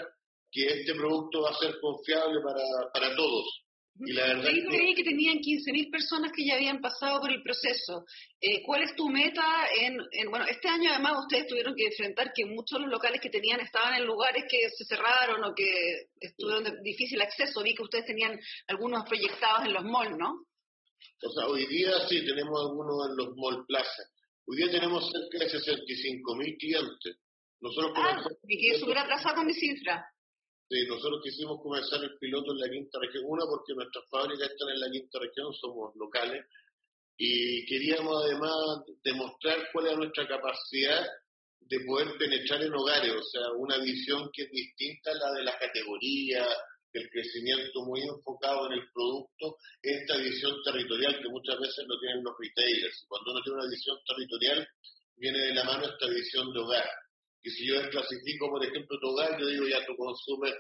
que 0.52 0.66
este 0.66 0.94
producto 0.96 1.42
va 1.42 1.52
a 1.52 1.58
ser 1.58 1.80
confiable 1.80 2.42
para, 2.42 2.92
para 2.94 3.16
todos. 3.16 3.64
Y 4.00 4.14
la 4.14 4.28
verdad 4.28 4.52
que... 4.52 4.94
que 4.96 5.04
tenían 5.04 5.38
15.000 5.38 5.92
personas 5.92 6.32
que 6.32 6.46
ya 6.46 6.56
habían 6.56 6.82
pasado 6.82 7.20
por 7.20 7.32
el 7.32 7.42
proceso. 7.42 8.06
Eh, 8.40 8.62
¿Cuál 8.64 8.84
es 8.84 8.96
tu 8.96 9.10
meta? 9.10 9.68
En, 9.80 9.98
bueno, 10.30 10.46
este 10.46 10.68
año 10.68 10.92
además 10.92 11.24
ustedes 11.24 11.48
tuvieron 11.48 11.74
que 11.76 11.88
enfrentar 11.88 12.32
que 12.34 12.46
muchos 12.46 12.78
de 12.78 12.84
los 12.84 12.92
locales 12.92 13.20
que 13.22 13.30
tenían 13.30 13.60
estaban 13.60 13.96
en 13.96 14.06
lugares 14.06 14.46
que 14.50 14.70
se 14.70 14.86
cerraron 14.86 15.44
o 15.44 15.56
que 15.56 16.10
estuvieron 16.20 16.64
de 16.64 16.78
difícil 16.84 17.22
acceso. 17.22 17.64
Vi 17.64 17.74
que 17.74 17.84
ustedes 17.84 18.06
tenían 18.06 18.40
algunos 18.68 19.04
proyectados 19.06 19.66
en 19.66 19.74
los 19.74 19.84
malls, 19.84 20.18
¿no? 20.18 20.46
O 21.24 21.32
sea, 21.32 21.48
hoy 21.48 21.66
día 21.66 21.92
sí 22.08 22.24
tenemos 22.24 22.60
algunos 22.62 23.10
en 23.10 23.18
los 23.18 23.36
mall 23.36 23.66
plaza. 23.66 24.04
Hoy 24.46 24.58
día 24.58 24.72
tenemos 24.72 25.12
cerca 25.12 25.40
de 25.40 25.52
65.000 25.52 26.58
clientes. 26.58 27.18
Nosotros 27.60 27.92
ah, 27.96 28.24
y 28.48 28.62
que 28.62 28.80
súper 28.80 29.00
atrasado 29.00 29.36
con 29.36 29.48
mi 29.48 29.54
cifra. 29.54 30.06
Nosotros 30.70 31.22
quisimos 31.24 31.62
comenzar 31.62 32.04
el 32.04 32.18
piloto 32.18 32.52
en 32.52 32.60
la 32.60 32.70
quinta 32.70 33.00
región, 33.00 33.24
una 33.28 33.46
porque 33.46 33.74
nuestras 33.74 34.04
fábricas 34.10 34.52
están 34.52 34.70
en 34.70 34.80
la 34.82 34.92
quinta 34.92 35.20
región, 35.20 35.54
somos 35.54 35.96
locales, 35.96 36.46
y 37.18 37.66
queríamos 37.66 38.24
además 38.24 38.84
demostrar 39.02 39.70
cuál 39.72 39.88
es 39.88 39.98
nuestra 39.98 40.28
capacidad 40.28 41.08
de 41.62 41.80
poder 41.86 42.18
penetrar 42.18 42.62
en 42.64 42.74
hogares, 42.74 43.14
o 43.14 43.24
sea, 43.24 43.52
una 43.58 43.78
visión 43.78 44.30
que 44.34 44.44
es 44.44 44.52
distinta 44.52 45.12
a 45.12 45.16
la 45.16 45.32
de 45.34 45.44
la 45.44 45.58
categoría, 45.58 46.46
el 46.94 47.10
crecimiento 47.10 47.86
muy 47.86 48.02
enfocado 48.02 48.68
en 48.68 48.80
el 48.80 48.92
producto, 48.92 49.58
esta 49.82 50.18
visión 50.18 50.62
territorial 50.64 51.20
que 51.22 51.30
muchas 51.30 51.60
veces 51.60 51.86
no 51.88 52.00
tienen 52.00 52.24
los 52.24 52.34
retailers. 52.38 53.06
Cuando 53.08 53.32
uno 53.32 53.42
tiene 53.42 53.60
una 53.60 53.70
visión 53.70 53.98
territorial, 54.06 54.68
viene 55.16 55.40
de 55.40 55.54
la 55.54 55.64
mano 55.64 55.86
esta 55.86 56.08
visión 56.08 56.54
de 56.54 56.60
hogar 56.60 56.90
y 57.48 57.50
si 57.50 57.66
yo 57.66 57.80
desclasifico, 57.80 58.50
por 58.50 58.66
ejemplo, 58.66 59.00
tu 59.00 59.08
hogar, 59.08 59.40
yo 59.40 59.48
digo 59.48 59.68
ya 59.68 59.86
tú 59.86 59.96
consumes 59.96 60.54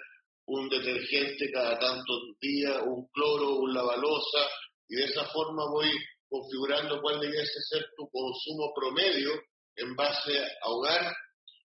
un 0.45 0.69
detergente 0.69 1.51
cada 1.51 1.77
tantos 1.77 2.21
días, 2.39 2.81
un 2.85 3.05
cloro, 3.09 3.55
un 3.55 3.73
lavalosa, 3.73 4.47
y 4.87 4.95
de 4.95 5.03
esa 5.03 5.25
forma 5.25 5.65
voy 5.69 5.91
configurando 6.29 7.01
cuál 7.01 7.19
debiese 7.19 7.59
ser 7.67 7.85
tu 7.97 8.09
consumo 8.09 8.71
promedio 8.73 9.31
en 9.75 9.97
base 9.97 10.39
a 10.39 10.69
hogar, 10.69 11.13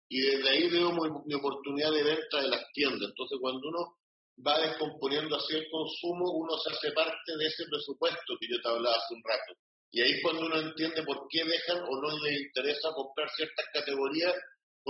y 0.08 0.22
desde 0.22 0.48
ahí 0.48 0.70
veo 0.70 0.90
mi, 1.26 1.34
oportunidad 1.34 1.92
de 1.92 2.02
venta 2.02 2.40
de 2.40 2.48
las 2.48 2.64
tiendas. 2.72 3.10
Entonces, 3.10 3.38
cuando 3.42 3.68
uno 3.68 3.98
va 4.44 4.58
descomponiendo 4.58 5.36
así 5.36 5.54
el 5.54 5.68
consumo, 5.70 6.32
uno 6.32 6.56
se 6.56 6.70
hace 6.70 6.92
parte 6.92 7.36
de 7.38 7.46
ese 7.46 7.66
presupuesto 7.66 8.38
que 8.40 8.48
yo 8.48 8.58
te 8.62 8.68
hablaba 8.70 8.96
hace 8.96 9.14
un 9.14 9.22
rato. 9.22 9.60
Y 9.92 10.00
ahí 10.00 10.22
cuando 10.22 10.46
uno 10.46 10.60
entiende 10.60 11.02
por 11.02 11.28
qué 11.28 11.44
dejan 11.44 11.82
o 11.82 12.00
no 12.00 12.24
les 12.24 12.40
interesa 12.40 12.88
comprar 12.94 13.28
ciertas 13.36 13.66
categorías 13.74 14.34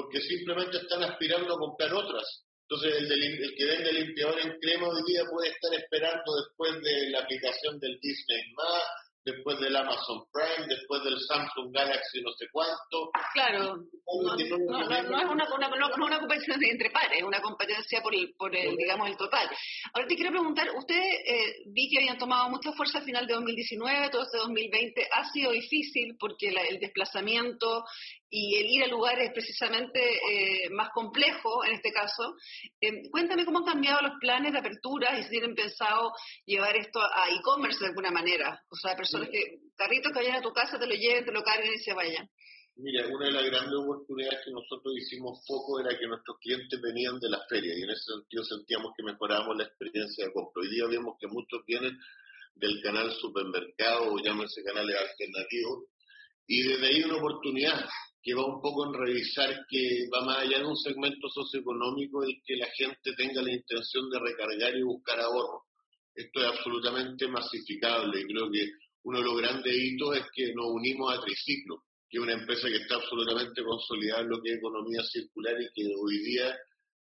porque 0.01 0.21
simplemente 0.21 0.79
están 0.79 1.03
aspirando 1.03 1.55
a 1.55 1.59
comprar 1.59 1.93
otras. 1.93 2.45
Entonces, 2.69 2.95
el, 2.99 3.13
el, 3.13 3.55
que 3.57 3.65
vende 3.65 3.93
limpiador 3.93 4.41
en 4.41 4.59
crema 4.61 4.89
hoy 4.89 5.03
día 5.07 5.23
puede 5.29 5.51
estar 5.51 5.75
esperando 5.75 6.37
después 6.37 6.81
de 6.83 7.11
la 7.11 7.21
aplicación 7.21 7.79
del 7.81 7.99
Disney 8.01 8.41
más, 8.55 8.83
después 9.25 9.59
del 9.61 9.77
Amazon 9.77 10.25
Prime, 10.33 10.67
después 10.69 11.03
del 11.05 11.19
Samsung 11.21 11.73
Galaxy 11.73 12.23
no 12.23 12.31
sé 12.33 12.47
cuánto. 12.51 13.11
Claro, 13.35 13.77
no, 13.77 14.37
es 14.37 14.53
una, 14.53 15.69
una, 15.69 16.19
competencia 16.19 16.55
entre 16.71 16.91
pares, 16.91 17.19
es 17.19 17.25
una 17.25 17.41
competencia 17.41 18.01
por 18.01 18.15
el, 18.15 18.33
por 18.39 18.55
el, 18.55 18.77
digamos, 18.77 19.09
el 19.09 19.17
total. 19.17 19.49
Ahora 19.93 20.09
te 20.09 20.17
quiero 20.17 20.31
preguntar, 20.31 20.69
ustedes 20.77 21.21
eh, 21.27 21.63
vi 21.67 21.91
que 21.91 21.99
habían 21.99 22.19
tomado 22.19 22.49
mucha 22.49 22.73
fuerza 22.73 22.99
al 22.99 23.05
final 23.05 23.27
de 23.27 23.35
2019, 23.35 24.11
todo 24.11 24.23
este 24.23 24.39
2020 24.39 25.09
ha 25.13 25.25
sido 25.31 25.53
difícil 25.53 26.17
porque 26.19 26.49
el 26.49 26.79
desplazamiento 26.79 27.85
y 28.31 28.57
el 28.57 28.66
ir 28.66 28.85
a 28.85 28.87
lugares 28.87 29.33
precisamente 29.33 30.01
eh, 30.01 30.71
más 30.71 30.90
complejos 30.90 31.66
en 31.66 31.75
este 31.75 31.93
caso. 31.93 32.37
Eh, 32.81 33.11
cuéntame 33.11 33.45
cómo 33.45 33.59
han 33.59 33.64
cambiado 33.64 34.03
los 34.03 34.19
planes 34.21 34.53
de 34.53 34.59
apertura 34.59 35.19
y 35.19 35.25
si 35.25 35.31
tienen 35.31 35.55
pensado 35.55 36.12
llevar 36.47 36.77
esto 36.77 37.01
a 37.01 37.29
e-commerce 37.29 37.81
de 37.81 37.88
alguna 37.88 38.11
manera. 38.11 38.62
O 38.71 38.77
sea, 38.77 38.97
personas 38.97 39.29
que, 39.31 39.59
carritos 39.77 40.12
que 40.12 40.21
vayan 40.21 40.37
a 40.37 40.43
tu 40.43 40.53
casa, 40.53 40.79
te 40.79 40.87
lo 40.87 40.95
lleven, 40.95 41.25
te 41.25 41.33
lo 41.33 41.43
carguen 41.43 41.75
y 41.75 41.79
se 41.79 41.93
vayan. 41.93 42.31
Mira, 42.77 43.07
una 43.09 43.27
de 43.27 43.33
las 43.33 43.45
grandes 43.45 43.75
oportunidades 43.75 44.40
que 44.45 44.53
nosotros 44.53 44.95
hicimos 44.97 45.45
foco 45.47 45.81
era 45.81 45.99
que 45.99 46.07
nuestros 46.07 46.38
clientes 46.38 46.81
venían 46.81 47.19
de 47.19 47.29
la 47.29 47.45
feria 47.49 47.75
y 47.77 47.83
en 47.83 47.90
ese 47.90 48.14
sentido 48.14 48.45
sentíamos 48.45 48.93
que 48.97 49.03
mejorábamos 49.03 49.57
la 49.57 49.64
experiencia 49.64 50.25
de 50.25 50.33
compra. 50.33 50.62
Hoy 50.62 50.71
día 50.71 50.87
vemos 50.87 51.16
que 51.21 51.27
muchos 51.27 51.61
vienen 51.66 51.99
del 52.55 52.81
canal 52.81 53.11
supermercado 53.12 54.14
o 54.14 54.19
llámense 54.23 54.62
canales 54.62 54.97
alternativos 54.97 55.88
y 56.47 56.62
desde 56.62 56.87
ahí 56.87 57.03
una 57.03 57.16
oportunidad 57.16 57.87
que 58.22 58.35
va 58.35 58.44
un 58.44 58.61
poco 58.61 58.87
en 58.87 58.94
revisar 58.94 59.66
que 59.68 60.09
va 60.14 60.24
más 60.24 60.38
allá 60.38 60.59
de 60.59 60.66
un 60.66 60.76
segmento 60.76 61.28
socioeconómico 61.28 62.22
el 62.22 62.40
que 62.44 62.56
la 62.56 62.66
gente 62.76 63.14
tenga 63.16 63.42
la 63.42 63.52
intención 63.52 64.11
de 64.11 64.18
recargar 64.18 64.76
y 64.76 64.83
buscar 64.83 65.20
ahorro. 65.20 65.64
Esto 66.14 66.40
es 66.40 66.46
absolutamente 66.46 67.28
masificable 67.28 68.20
y 68.20 68.26
creo 68.26 68.50
que 68.50 68.70
uno 69.04 69.18
de 69.18 69.24
los 69.24 69.38
grandes 69.38 69.74
hitos 69.74 70.16
es 70.18 70.26
que 70.35 70.52
nos 70.54 70.66
unimos 70.66 71.16
a 71.16 71.20
Triciclo, 71.22 71.85
que 72.11 72.18
es 72.18 72.22
una 72.22 72.35
empresa 72.35 72.68
que 72.68 72.76
está 72.76 72.96
absolutamente 72.96 73.64
consolidada 73.64 74.20
en 74.20 74.28
lo 74.28 74.42
que 74.42 74.50
es 74.50 74.59
economía 74.59 75.02
circular 75.04 75.54
y 75.59 75.72
que 75.72 75.94
hoy 75.98 76.18
día 76.18 76.54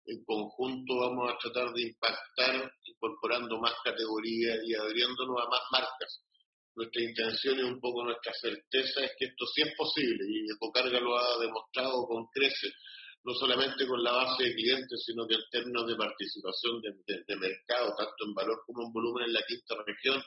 en 0.06 0.24
conjunto 0.24 1.00
vamos 1.00 1.34
a 1.34 1.38
tratar 1.38 1.74
de 1.74 1.82
impactar 1.82 2.72
incorporando 2.86 3.60
más 3.60 3.74
categorías 3.84 4.60
y 4.66 4.74
abriéndonos 4.74 5.38
a 5.42 5.50
más 5.50 5.62
marcas 5.72 6.24
nuestra 6.80 7.04
intención 7.04 7.60
y 7.60 7.64
un 7.64 7.80
poco 7.80 8.06
nuestra 8.06 8.34
certeza 8.34 9.04
es 9.04 9.12
que 9.20 9.26
esto 9.26 9.46
sí 9.54 9.62
es 9.62 9.76
posible 9.76 10.24
y 10.28 10.50
Ecocarga 10.50 11.00
lo 11.00 11.18
ha 11.18 11.38
demostrado 11.40 12.08
con 12.08 12.26
creces, 12.28 12.74
no 13.26 13.34
solamente 13.34 13.86
con 13.86 14.02
la 14.02 14.14
base 14.14 14.46
de 14.46 14.56
clientes, 14.56 15.04
sino 15.06 15.28
que 15.28 15.36
en 15.36 15.44
términos 15.52 15.88
de 15.88 15.96
participación 15.98 16.82
de, 16.82 17.36
mercado, 17.36 17.94
tanto 17.98 18.26
en 18.26 18.34
valor 18.34 18.64
como 18.66 18.88
en 18.88 18.94
volumen 18.94 19.26
en 19.26 19.34
la 19.34 19.44
quinta 19.46 19.76
región, 19.86 20.24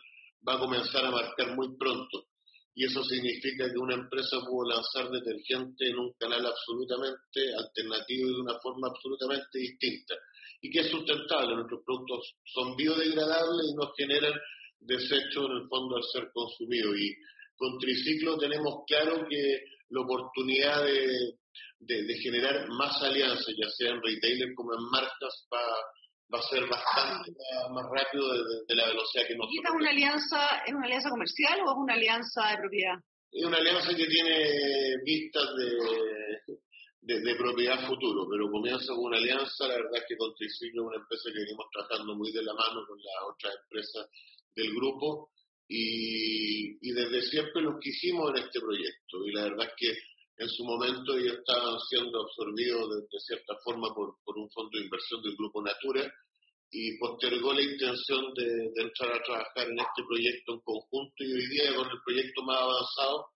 va 0.47 0.55
a 0.55 0.59
comenzar 0.59 1.07
a 1.07 1.11
marcar 1.11 1.57
muy 1.57 1.75
pronto. 1.79 2.27
Y 2.75 2.85
eso 2.85 3.03
significa 3.05 3.71
que 3.71 3.79
una 3.79 3.95
empresa 3.95 4.41
pudo 4.45 4.69
lanzar 4.69 5.11
detergente 5.11 5.89
en 5.89 5.99
un 5.99 6.13
canal 6.19 6.45
absolutamente 6.45 7.55
alternativo 7.57 8.29
y 8.29 8.35
de 8.35 8.41
una 8.41 8.59
forma 8.61 8.89
absolutamente 8.89 9.59
distinta. 9.59 10.15
Y 10.61 10.71
que 10.71 10.81
es 10.81 10.91
sustentable. 10.91 11.55
Nuestros 11.55 11.81
productos 11.85 12.35
son 12.45 12.77
biodegradables 12.77 13.67
y 13.69 13.75
nos 13.75 13.93
generan 13.97 14.33
desecho 14.85 15.47
en 15.47 15.53
el 15.63 15.69
fondo 15.69 15.97
al 15.97 16.05
ser 16.13 16.31
consumido. 16.33 16.95
Y 16.97 17.15
con 17.57 17.79
Triciclo 17.79 18.39
tenemos 18.39 18.85
claro 18.87 19.27
que 19.29 19.65
la 19.91 20.01
oportunidad 20.01 20.85
de, 20.85 21.37
de, 21.81 22.15
generar 22.19 22.69
más 22.69 23.03
alianzas, 23.03 23.55
ya 23.57 23.69
sea 23.71 23.91
en 23.91 24.03
retailers 24.03 24.55
como 24.57 24.73
en 24.75 24.85
marcas, 24.91 25.47
va, 25.53 25.61
va 26.33 26.39
a 26.39 26.49
ser 26.49 26.67
bastante 26.67 27.33
más, 27.71 27.85
rápido 27.91 28.33
de, 28.33 28.75
la 28.75 28.87
velocidad 28.87 29.27
que 29.27 29.37
nosotros. 29.37 29.53
¿Y 29.53 29.59
esta 29.59 29.69
es 29.69 29.75
una 29.75 29.91
alianza, 29.91 30.63
es 30.67 30.75
una 30.75 30.87
alianza 30.87 31.11
comercial 31.11 31.61
o 31.61 31.71
es 31.71 31.77
una 31.77 31.95
alianza 31.95 32.49
de 32.49 32.57
propiedad? 32.57 32.95
Es 33.33 33.45
una 33.45 33.57
alianza 33.59 33.95
que 33.95 34.07
tiene 34.07 34.97
vistas 35.05 35.49
de, 35.57 36.52
de, 37.03 37.35
propiedad 37.35 37.87
futuro, 37.87 38.29
pero 38.31 38.51
comienza 38.51 38.95
con 38.95 39.07
una 39.07 39.19
alianza, 39.19 39.67
la 39.67 39.75
verdad 39.75 39.97
es 39.97 40.05
que 40.09 40.17
con 40.17 40.33
es 40.39 40.63
una 40.75 40.97
empresa 40.97 41.31
que 41.33 41.41
venimos 41.41 41.67
trabajando 41.73 42.15
muy 42.15 42.31
de 42.33 42.43
la 42.43 42.55
mano 42.55 42.87
con 42.87 42.99
las 42.99 43.15
otras 43.29 43.55
empresas 43.65 44.09
del 44.55 44.73
grupo 44.75 45.31
y, 45.67 46.79
y 46.81 46.93
desde 46.93 47.23
siempre 47.23 47.63
los 47.63 47.81
quisimos 47.81 48.31
en 48.31 48.45
este 48.45 48.61
proyecto 48.61 49.27
y 49.27 49.33
la 49.33 49.43
verdad 49.45 49.67
es 49.67 49.75
que 49.77 49.99
en 50.39 50.49
su 50.49 50.65
momento 50.65 51.17
ellos 51.17 51.39
estaban 51.39 51.79
siendo 51.89 52.23
absorbidos 52.23 52.89
de, 53.11 53.21
cierta 53.21 53.55
forma 53.65 53.93
por, 53.95 54.17
por, 54.25 54.39
un 54.39 54.51
fondo 54.51 54.71
de 54.79 54.85
inversión 54.85 55.23
del 55.23 55.37
Grupo 55.37 55.63
Natura 55.63 56.13
y 56.71 56.97
postergó 56.99 57.53
la 57.53 57.63
intención 57.63 58.33
de, 58.35 58.73
entrar 58.77 59.13
a 59.13 59.23
trabajar 59.23 59.69
en 59.69 59.79
este 59.79 60.03
proyecto 60.07 60.55
en 60.55 60.61
conjunto 60.61 61.15
y 61.19 61.33
hoy 61.33 61.47
día 61.49 61.75
con 61.75 61.91
el 61.91 62.01
proyecto 62.05 62.43
más 62.43 62.59
avanzado 62.59 63.27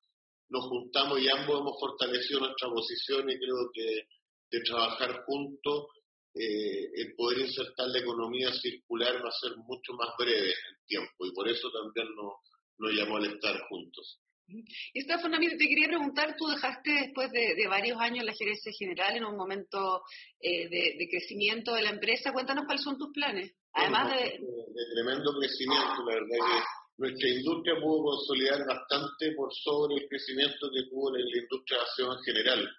nos 0.48 0.64
juntamos 0.66 1.20
y 1.20 1.28
ambos 1.28 1.60
hemos 1.60 1.80
fortalecido 1.80 2.40
nuestra 2.40 2.68
posición 2.68 3.28
y 3.30 3.38
creo 3.38 3.70
que 3.72 4.06
de 4.50 4.60
trabajar 4.62 5.24
juntos 5.24 5.86
eh, 6.34 6.90
el 6.94 7.14
poder 7.14 7.40
insertar 7.40 7.88
la 7.88 7.98
economía 7.98 8.52
circular 8.52 9.24
va 9.24 9.28
a 9.28 9.40
ser 9.40 9.56
mucho 9.56 9.94
más 9.94 10.10
breve 10.18 10.48
en 10.48 10.86
tiempo 10.86 11.26
y 11.26 11.32
por 11.32 11.48
eso 11.48 11.70
también 11.70 12.14
nos, 12.14 12.34
nos 12.78 12.92
llamó 12.92 13.16
al 13.16 13.32
estar 13.32 13.58
juntos. 13.68 14.20
Y 14.48 15.00
Stephanie, 15.00 15.56
te 15.56 15.66
quería 15.66 15.88
preguntar, 15.88 16.36
tú 16.38 16.46
dejaste 16.46 16.92
después 16.92 17.32
de, 17.32 17.66
varios 17.68 17.98
años 18.00 18.24
la 18.24 18.32
gerencia 18.32 18.70
general 18.78 19.16
en 19.16 19.24
un 19.24 19.36
momento 19.36 20.02
eh, 20.38 20.68
de, 20.68 21.08
crecimiento 21.10 21.74
de 21.74 21.82
la 21.82 21.90
empresa. 21.90 22.32
Cuéntanos 22.32 22.64
cuáles 22.64 22.84
son 22.84 22.96
tus 22.96 23.12
planes. 23.12 23.52
Además 23.72 24.08
de... 24.12 24.22
de... 24.22 24.94
tremendo 24.94 25.32
crecimiento, 25.40 26.04
la 26.06 26.14
verdad 26.14 26.28
que 26.28 26.62
nuestra 26.98 27.28
industria 27.28 27.80
pudo 27.80 28.04
consolidar 28.04 28.66
bastante 28.66 29.32
por 29.32 29.52
sobre 29.52 29.96
el 29.96 30.08
crecimiento 30.08 30.70
que 30.72 30.88
tuvo 30.90 31.14
en 31.16 31.24
la 31.24 31.38
industria 31.38 31.78
de 31.78 31.84
acción 31.84 32.16
en 32.16 32.24
general, 32.24 32.70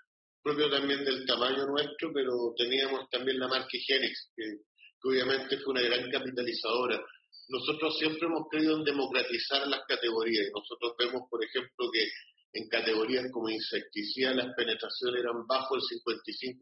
propio 0.44 0.70
también 0.70 1.06
del 1.06 1.26
tamaño 1.26 1.66
nuestro, 1.66 2.12
pero 2.14 2.54
teníamos 2.58 3.10
también 3.10 3.40
la 3.40 3.48
marca 3.48 3.70
Higienix, 3.72 4.32
que 4.36 4.60
obviamente 5.04 5.58
fue 5.60 5.74
una 5.74 5.82
gran 5.82 6.10
capitalizadora 6.10 7.04
nosotros 7.50 7.98
siempre 7.98 8.28
hemos 8.28 8.48
creído 8.50 8.78
en 8.78 8.84
democratizar 8.84 9.68
las 9.68 9.82
categorías. 9.88 10.48
Nosotros 10.54 10.94
vemos, 11.00 11.30
por 11.30 11.44
ejemplo, 11.44 11.90
que 11.92 12.10
en 12.54 12.68
categorías 12.68 13.26
como 13.32 13.50
insecticida 13.50 14.34
las 14.34 14.54
penetraciones 14.56 15.22
eran 15.22 15.46
bajo 15.48 15.76
el 15.76 15.82
55%, 15.82 16.60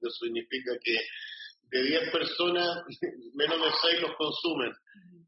que 0.00 0.08
eso 0.08 0.24
significa 0.24 0.72
que 0.82 0.98
de 1.70 1.82
10 1.82 2.10
personas, 2.12 2.82
menos 3.34 3.58
de 3.58 3.70
6 3.90 4.02
los 4.02 4.16
consumen. 4.16 4.72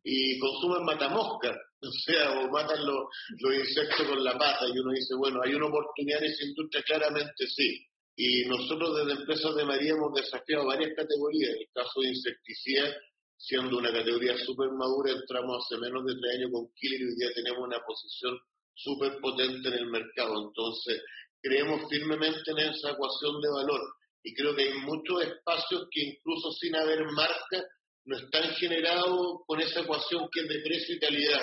Y 0.05 0.39
consumen 0.39 0.85
matamoscas, 0.85 1.57
o 1.81 1.91
sea, 2.05 2.41
o 2.41 2.51
matan 2.51 2.85
los, 2.87 3.07
insectos 3.57 4.07
con 4.07 4.23
la 4.23 4.37
pata. 4.37 4.67
Y 4.69 4.79
uno 4.79 4.93
dice, 4.93 5.15
bueno, 5.17 5.41
hay 5.43 5.55
una 5.55 5.67
oportunidad 5.67 6.23
en 6.23 6.31
esa 6.31 6.45
industria, 6.45 6.83
claramente 6.85 7.47
sí. 7.47 7.87
Y 8.17 8.45
nosotros 8.45 8.97
desde 8.97 9.21
Empresas 9.21 9.55
de 9.57 9.65
María 9.65 9.93
hemos 9.93 10.13
desafiado 10.15 10.67
varias 10.67 10.93
categorías. 10.95 11.51
En 11.51 11.63
el 11.63 11.69
caso 11.73 12.01
de 12.01 12.09
insecticida, 12.09 12.95
siendo 13.37 13.79
una 13.79 13.93
categoría 13.93 14.37
súper 14.39 14.71
madura, 14.71 15.13
entramos 15.13 15.65
hace 15.65 15.81
menos 15.81 16.05
de 16.05 16.15
tres 16.21 16.35
años 16.37 16.51
con 16.53 16.71
Killer 16.75 17.01
y 17.01 17.05
hoy 17.05 17.15
día 17.17 17.33
tenemos 17.35 17.67
una 17.67 17.81
posición 17.85 18.39
súper 18.75 19.19
potente 19.21 19.69
en 19.69 19.75
el 19.75 19.87
mercado. 19.87 20.47
Entonces, 20.47 21.03
creemos 21.41 21.89
firmemente 21.89 22.51
en 22.51 22.59
esa 22.59 22.93
ecuación 22.93 23.41
de 23.41 23.49
valor 23.51 23.81
y 24.23 24.35
creo 24.35 24.57
que 24.57 24.63
hay 24.63 24.75
muchos 24.81 25.23
espacios 25.23 25.87
que 25.91 26.01
incluso 26.03 26.53
sin 26.53 26.75
haber 26.75 27.05
marca 27.13 27.63
no 28.07 28.17
están 28.17 28.51
generados 28.55 29.41
con 29.47 29.61
esa 29.61 29.81
ecuación 29.81 30.29
que 30.33 30.41
es 30.41 30.49
de 30.49 30.61
precio 30.61 30.95
y 30.95 30.99
calidad 30.99 31.43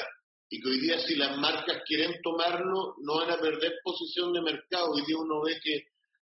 y 0.49 0.61
que 0.61 0.69
hoy 0.69 0.79
día 0.81 0.99
si 0.99 1.15
las 1.15 1.37
marcas 1.37 1.81
quieren 1.85 2.21
tomarlo 2.21 2.95
no 3.01 3.17
van 3.17 3.31
a 3.31 3.39
perder 3.39 3.79
posición 3.83 4.33
de 4.33 4.41
mercado. 4.41 4.91
Hoy 4.91 5.03
día 5.05 5.17
uno 5.17 5.41
ve 5.41 5.59
que 5.63 5.85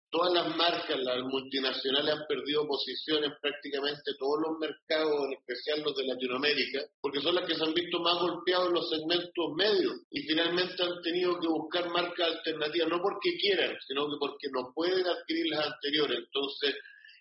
todas 0.10 0.34
las 0.34 0.56
marcas, 0.56 0.98
las 1.00 1.24
multinacionales 1.24 2.16
han 2.16 2.26
perdido 2.28 2.68
posiciones 2.68 3.32
en 3.32 3.38
prácticamente 3.42 4.14
todos 4.18 4.40
los 4.42 4.58
mercados, 4.60 5.28
en 5.28 5.34
especial 5.34 5.82
los 5.82 5.96
de 5.96 6.08
Latinoamérica, 6.08 6.80
porque 7.02 7.22
son 7.22 7.36
las 7.36 7.46
que 7.46 7.56
se 7.56 7.64
han 7.64 7.74
visto 7.74 8.00
más 8.00 8.20
golpeados 8.20 8.68
en 8.68 8.74
los 8.74 8.90
segmentos 8.90 9.54
medios 9.56 9.94
y 10.10 10.22
finalmente 10.22 10.84
han 10.84 11.02
tenido 11.02 11.40
que 11.40 11.48
buscar 11.48 11.90
marcas 11.90 12.30
alternativas, 12.30 12.90
no 12.90 13.02
porque 13.02 13.38
quieran, 13.38 13.76
sino 13.86 14.10
que 14.10 14.18
porque 14.20 14.48
no 14.52 14.72
pueden 14.74 15.06
adquirir 15.06 15.48
las 15.50 15.68
anteriores. 15.68 16.18
Entonces, 16.18 16.76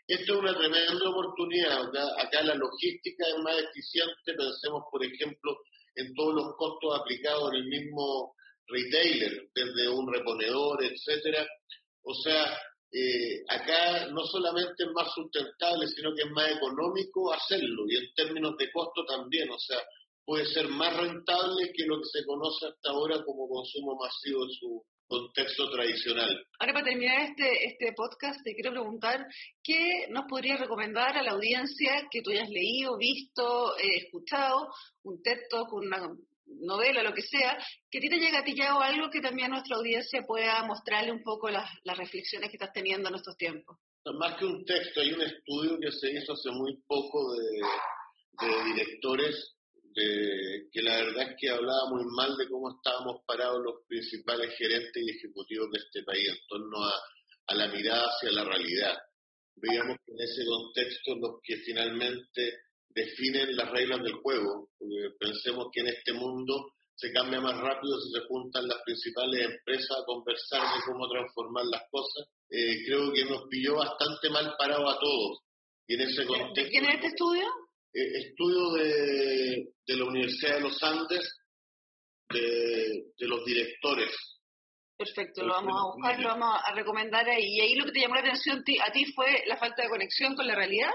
esto 0.06 0.34
es 0.34 0.38
una 0.38 0.56
tremenda 0.56 1.08
oportunidad. 1.08 1.88
Acá, 2.18 2.42
la 2.42 2.54
logística 2.54 3.26
es 3.26 3.38
más 3.42 3.56
eficiente, 3.58 4.34
pensemos, 4.36 4.84
por 4.90 5.04
ejemplo, 5.04 5.56
en 5.96 6.14
todos 6.14 6.34
los 6.34 6.56
costos 6.56 7.00
aplicados 7.00 7.52
en 7.52 7.60
el 7.60 7.66
mismo 7.66 8.34
retailer, 8.66 9.48
desde 9.54 9.88
un 9.88 10.12
reponedor, 10.12 10.84
etcétera. 10.84 11.46
O 12.02 12.14
sea, 12.14 12.58
eh, 12.92 13.42
acá 13.48 14.06
no 14.08 14.24
solamente 14.26 14.84
es 14.84 14.90
más 14.92 15.12
sustentable, 15.14 15.88
sino 15.88 16.14
que 16.14 16.22
es 16.22 16.30
más 16.30 16.50
económico 16.50 17.32
hacerlo 17.32 17.84
y 17.88 17.96
en 17.96 18.14
términos 18.14 18.56
de 18.56 18.70
costo 18.70 19.04
también, 19.04 19.50
o 19.50 19.58
sea, 19.58 19.78
puede 20.24 20.46
ser 20.46 20.68
más 20.68 20.96
rentable 20.96 21.72
que 21.72 21.86
lo 21.86 21.98
que 21.98 22.08
se 22.12 22.24
conoce 22.24 22.66
hasta 22.66 22.90
ahora 22.90 23.24
como 23.24 23.48
consumo 23.48 23.96
masivo 23.96 24.44
en 24.44 24.50
su 24.50 24.84
contexto 25.14 25.70
tradicional. 25.70 26.46
Ahora 26.59 26.72
para 26.72 26.85
terminar 26.85 27.31
este, 27.31 27.66
este 27.66 27.92
podcast 27.94 28.42
te 28.42 28.55
quiero 28.55 28.72
preguntar, 28.72 29.27
¿qué 29.62 30.07
nos 30.11 30.24
podrías 30.29 30.61
recomendar 30.61 31.16
a 31.16 31.22
la 31.22 31.33
audiencia 31.33 32.07
que 32.11 32.22
tú 32.22 32.31
hayas 32.31 32.48
leído, 32.48 32.96
visto, 32.96 33.77
eh, 33.79 34.05
escuchado, 34.05 34.68
un 35.05 35.22
texto 35.22 35.66
con 35.66 35.87
una 35.87 36.11
novela, 36.46 37.03
lo 37.03 37.12
que 37.12 37.22
sea, 37.22 37.59
que 37.90 37.98
a 37.98 38.00
ti 38.00 38.09
te 38.09 38.16
haya 38.16 38.31
gatillado 38.31 38.81
algo 38.81 39.11
que 39.11 39.20
también 39.20 39.46
a 39.46 39.57
nuestra 39.57 39.77
audiencia 39.77 40.22
pueda 40.27 40.64
mostrarle 40.64 41.12
un 41.12 41.22
poco 41.22 41.48
las, 41.48 41.68
reflexiones 41.85 42.50
que 42.50 42.57
estás 42.57 42.72
teniendo 42.72 43.09
en 43.09 43.14
estos 43.14 43.37
tiempos. 43.37 43.79
Más 44.18 44.37
que 44.37 44.44
un 44.44 44.64
texto, 44.64 45.00
hay 45.00 45.12
un 45.12 45.22
estudio 45.22 45.79
que 45.81 45.90
se 45.92 46.11
hizo 46.11 46.33
hace 46.33 46.50
muy 46.50 46.77
poco 46.87 47.35
de, 47.35 47.61
directores 48.74 49.55
de, 49.94 50.68
que 50.72 50.83
la 50.83 50.96
verdad 50.96 51.30
es 51.30 51.37
que 51.38 51.50
hablaba 51.50 51.88
muy 51.90 52.04
mal 52.16 52.37
de 52.37 52.48
cómo 52.48 52.70
estábamos 52.70 53.22
parados 53.26 53.62
los 53.62 53.74
principales 53.87 54.54
gerentes 54.57 55.02
y 55.02 55.11
ejecutivos 55.11 55.70
de 55.70 55.78
este 55.78 56.02
país 56.02 56.28
en 56.28 56.46
torno 56.48 56.85
a, 56.85 56.92
a 57.46 57.54
la 57.54 57.68
mirada 57.68 58.07
hacia 58.07 58.33
la 58.33 58.44
realidad. 58.44 58.96
Veíamos 59.57 59.96
que 60.04 60.12
en 60.12 60.20
ese 60.20 60.44
contexto 60.44 61.14
los 61.16 61.40
que 61.42 61.57
finalmente 61.59 62.64
definen 62.94 63.57
las 63.57 63.70
reglas 63.70 64.02
del 64.02 64.14
juego. 64.14 64.70
Porque 64.78 65.11
pensemos 65.18 65.66
que 65.72 65.80
en 65.80 65.88
este 65.88 66.12
mundo 66.12 66.72
se 66.94 67.12
cambia 67.12 67.40
más 67.40 67.59
rápido 67.61 68.00
si 68.00 68.11
se 68.12 68.26
juntan 68.26 68.68
las 68.68 68.80
principales 68.85 69.50
empresas 69.50 69.98
a 69.98 70.04
conversar 70.04 70.62
de 70.62 70.85
cómo 70.87 71.09
transformar 71.09 71.64
las 71.66 71.83
cosas. 71.90 72.28
Eh, 72.48 72.85
creo 72.87 73.12
que 73.12 73.24
nos 73.24 73.48
pilló 73.48 73.76
bastante 73.76 74.30
mal 74.30 74.54
parado 74.57 74.88
a 74.88 74.98
todos. 74.98 75.40
Y 75.87 75.94
en 75.94 76.00
ese 76.02 76.24
contexto, 76.24 76.70
¿Quién 76.70 76.87
es 76.87 76.94
este 76.94 77.07
estudio? 77.09 77.44
Eh, 77.94 78.18
estudio 78.18 78.72
de, 78.72 79.72
de, 79.87 79.96
la 79.96 80.04
Universidad 80.04 80.57
de 80.57 80.61
los 80.61 80.83
Andes, 80.83 81.37
de, 82.30 83.04
de 83.16 83.26
los 83.28 83.44
directores. 83.44 84.11
Perfecto, 84.96 85.44
lo 85.44 85.52
vamos 85.52 85.74
a 85.76 85.94
buscar, 85.94 86.20
lo 86.20 86.28
vamos 86.28 86.61
a 86.64 86.74
recomendar 86.74 87.28
ahí. 87.28 87.57
Y 87.57 87.61
ahí 87.61 87.74
lo 87.76 87.85
que 87.85 87.92
te 87.92 88.00
llamó 88.00 88.14
la 88.16 88.20
atención 88.22 88.62
a 88.83 88.92
ti 88.92 89.04
fue 89.12 89.44
la 89.46 89.57
falta 89.57 89.83
de 89.83 89.88
conexión 89.88 90.35
con 90.35 90.46
la 90.46 90.54
realidad 90.54 90.90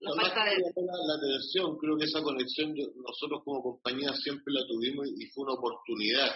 la, 0.00 0.12
la 0.12 1.14
atención, 1.14 1.78
creo 1.78 1.96
que 1.96 2.04
esa 2.04 2.22
conexión 2.22 2.74
nosotros 2.96 3.42
como 3.44 3.62
compañía 3.62 4.12
siempre 4.14 4.52
la 4.52 4.66
tuvimos 4.66 5.08
y 5.16 5.26
fue 5.26 5.44
una 5.44 5.54
oportunidad, 5.54 6.34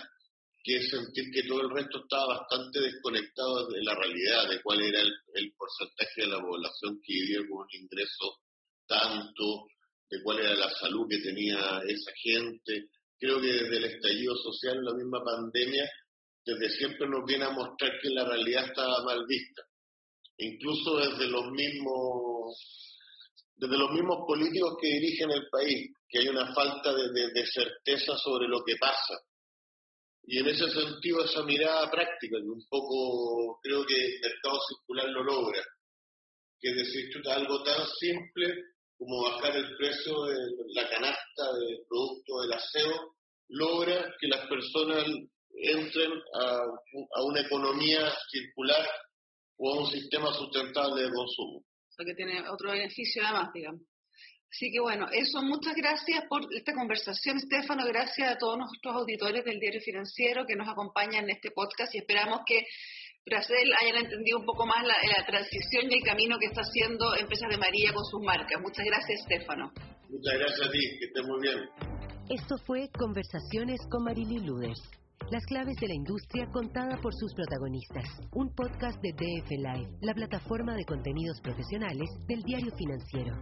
que 0.62 0.76
es 0.76 0.90
sentir 0.90 1.30
que 1.30 1.42
todo 1.44 1.62
el 1.62 1.70
resto 1.70 2.02
estaba 2.02 2.38
bastante 2.38 2.80
desconectado 2.80 3.68
de 3.68 3.82
la 3.82 3.94
realidad, 3.94 4.48
de 4.48 4.62
cuál 4.62 4.80
era 4.82 5.00
el, 5.00 5.52
porcentaje 5.56 6.22
de 6.22 6.26
la 6.28 6.40
población 6.40 7.00
que 7.04 7.12
vivía 7.12 7.40
con 7.48 7.58
un 7.60 7.68
ingreso 7.72 8.38
tanto, 8.86 9.66
de 10.10 10.22
cuál 10.22 10.40
era 10.40 10.54
la 10.54 10.70
salud 10.70 11.06
que 11.08 11.18
tenía 11.18 11.58
esa 11.86 12.12
gente. 12.22 12.88
Creo 13.18 13.40
que 13.40 13.48
desde 13.48 13.76
el 13.76 13.84
estallido 13.84 14.34
social, 14.36 14.82
la 14.82 14.94
misma 14.94 15.22
pandemia, 15.24 15.90
desde 16.44 16.70
siempre 16.70 17.08
nos 17.08 17.24
viene 17.26 17.44
a 17.44 17.50
mostrar 17.50 17.92
que 18.00 18.10
la 18.10 18.24
realidad 18.24 18.66
estaba 18.66 19.04
mal 19.04 19.26
vista. 19.26 19.62
Incluso 20.38 20.96
desde 20.96 21.26
los 21.28 21.50
mismos 21.50 22.56
desde 23.58 23.76
los 23.76 23.90
mismos 23.90 24.18
políticos 24.26 24.76
que 24.80 24.86
dirigen 24.86 25.30
el 25.32 25.48
país, 25.50 25.90
que 26.08 26.20
hay 26.20 26.28
una 26.28 26.54
falta 26.54 26.94
de, 26.94 27.46
certeza 27.46 28.16
sobre 28.16 28.46
lo 28.46 28.64
que 28.64 28.76
pasa. 28.76 29.18
Y 30.24 30.38
en 30.38 30.46
ese 30.46 30.70
sentido, 30.70 31.24
esa 31.24 31.42
mirada 31.42 31.90
práctica, 31.90 32.36
que 32.36 32.48
un 32.48 32.64
poco 32.68 33.58
creo 33.60 33.84
que 33.84 33.96
el 33.96 34.20
mercado 34.20 34.60
circular 34.68 35.08
lo 35.08 35.24
logra, 35.24 35.60
que 36.60 36.70
es 36.70 36.76
decir, 36.76 37.10
algo 37.28 37.62
tan 37.64 37.84
simple 37.98 38.54
como 38.98 39.22
bajar 39.22 39.56
el 39.56 39.76
precio 39.76 40.24
de 40.24 40.34
la 40.74 40.88
canasta 40.90 41.52
de 41.54 41.78
producto 41.88 42.40
del 42.42 42.52
aseo, 42.52 43.14
logra 43.48 44.14
que 44.20 44.28
las 44.28 44.46
personas 44.48 45.04
entren 45.54 46.12
a, 46.34 46.64
a 47.14 47.22
una 47.22 47.40
economía 47.40 48.12
circular 48.30 48.86
o 49.56 49.72
a 49.72 49.80
un 49.80 49.90
sistema 49.90 50.32
sustentable 50.34 51.02
de 51.02 51.12
consumo 51.12 51.62
que 52.04 52.14
tiene 52.14 52.48
otro 52.48 52.70
beneficio 52.70 53.22
además, 53.24 53.50
digamos. 53.52 53.82
Así 54.50 54.70
que 54.72 54.80
bueno, 54.80 55.08
eso, 55.12 55.42
muchas 55.42 55.74
gracias 55.74 56.24
por 56.28 56.46
esta 56.54 56.72
conversación, 56.72 57.36
Estefano, 57.36 57.84
gracias 57.84 58.32
a 58.32 58.38
todos 58.38 58.56
nuestros 58.56 58.94
auditores 58.94 59.44
del 59.44 59.60
Diario 59.60 59.80
Financiero 59.82 60.46
que 60.46 60.56
nos 60.56 60.68
acompañan 60.68 61.24
en 61.24 61.30
este 61.30 61.50
podcast 61.50 61.94
y 61.94 61.98
esperamos 61.98 62.40
que 62.46 62.64
Bracel 63.28 63.70
hayan 63.80 64.04
entendido 64.04 64.38
un 64.38 64.46
poco 64.46 64.66
más 64.66 64.82
la, 64.86 64.94
la, 65.16 65.26
transición 65.26 65.90
y 65.90 65.94
el 65.96 66.02
camino 66.02 66.36
que 66.38 66.46
está 66.46 66.62
haciendo 66.62 67.14
Empresas 67.16 67.48
de 67.50 67.58
María 67.58 67.92
con 67.92 68.04
sus 68.04 68.20
marcas. 68.22 68.60
Muchas 68.60 68.84
gracias, 68.84 69.20
Estefano. 69.20 69.70
Muchas 70.08 70.34
gracias 70.38 70.68
a 70.68 70.70
ti, 70.70 70.80
que 70.98 71.06
estés 71.06 71.26
muy 71.26 71.40
bien. 71.40 71.58
Esto 72.30 72.56
fue 72.66 72.88
Conversaciones 72.96 73.80
con 73.90 74.04
Marily 74.04 74.40
Luders. 74.40 74.82
Las 75.30 75.44
claves 75.46 75.76
de 75.80 75.88
la 75.88 75.94
industria 75.94 76.46
contada 76.52 76.96
por 77.02 77.12
sus 77.14 77.34
protagonistas. 77.34 78.04
Un 78.32 78.54
podcast 78.54 78.98
de 79.02 79.12
DF 79.12 79.50
Live, 79.50 79.98
la 80.00 80.14
plataforma 80.14 80.74
de 80.74 80.84
contenidos 80.84 81.40
profesionales 81.42 82.08
del 82.26 82.42
diario 82.42 82.72
financiero. 82.76 83.36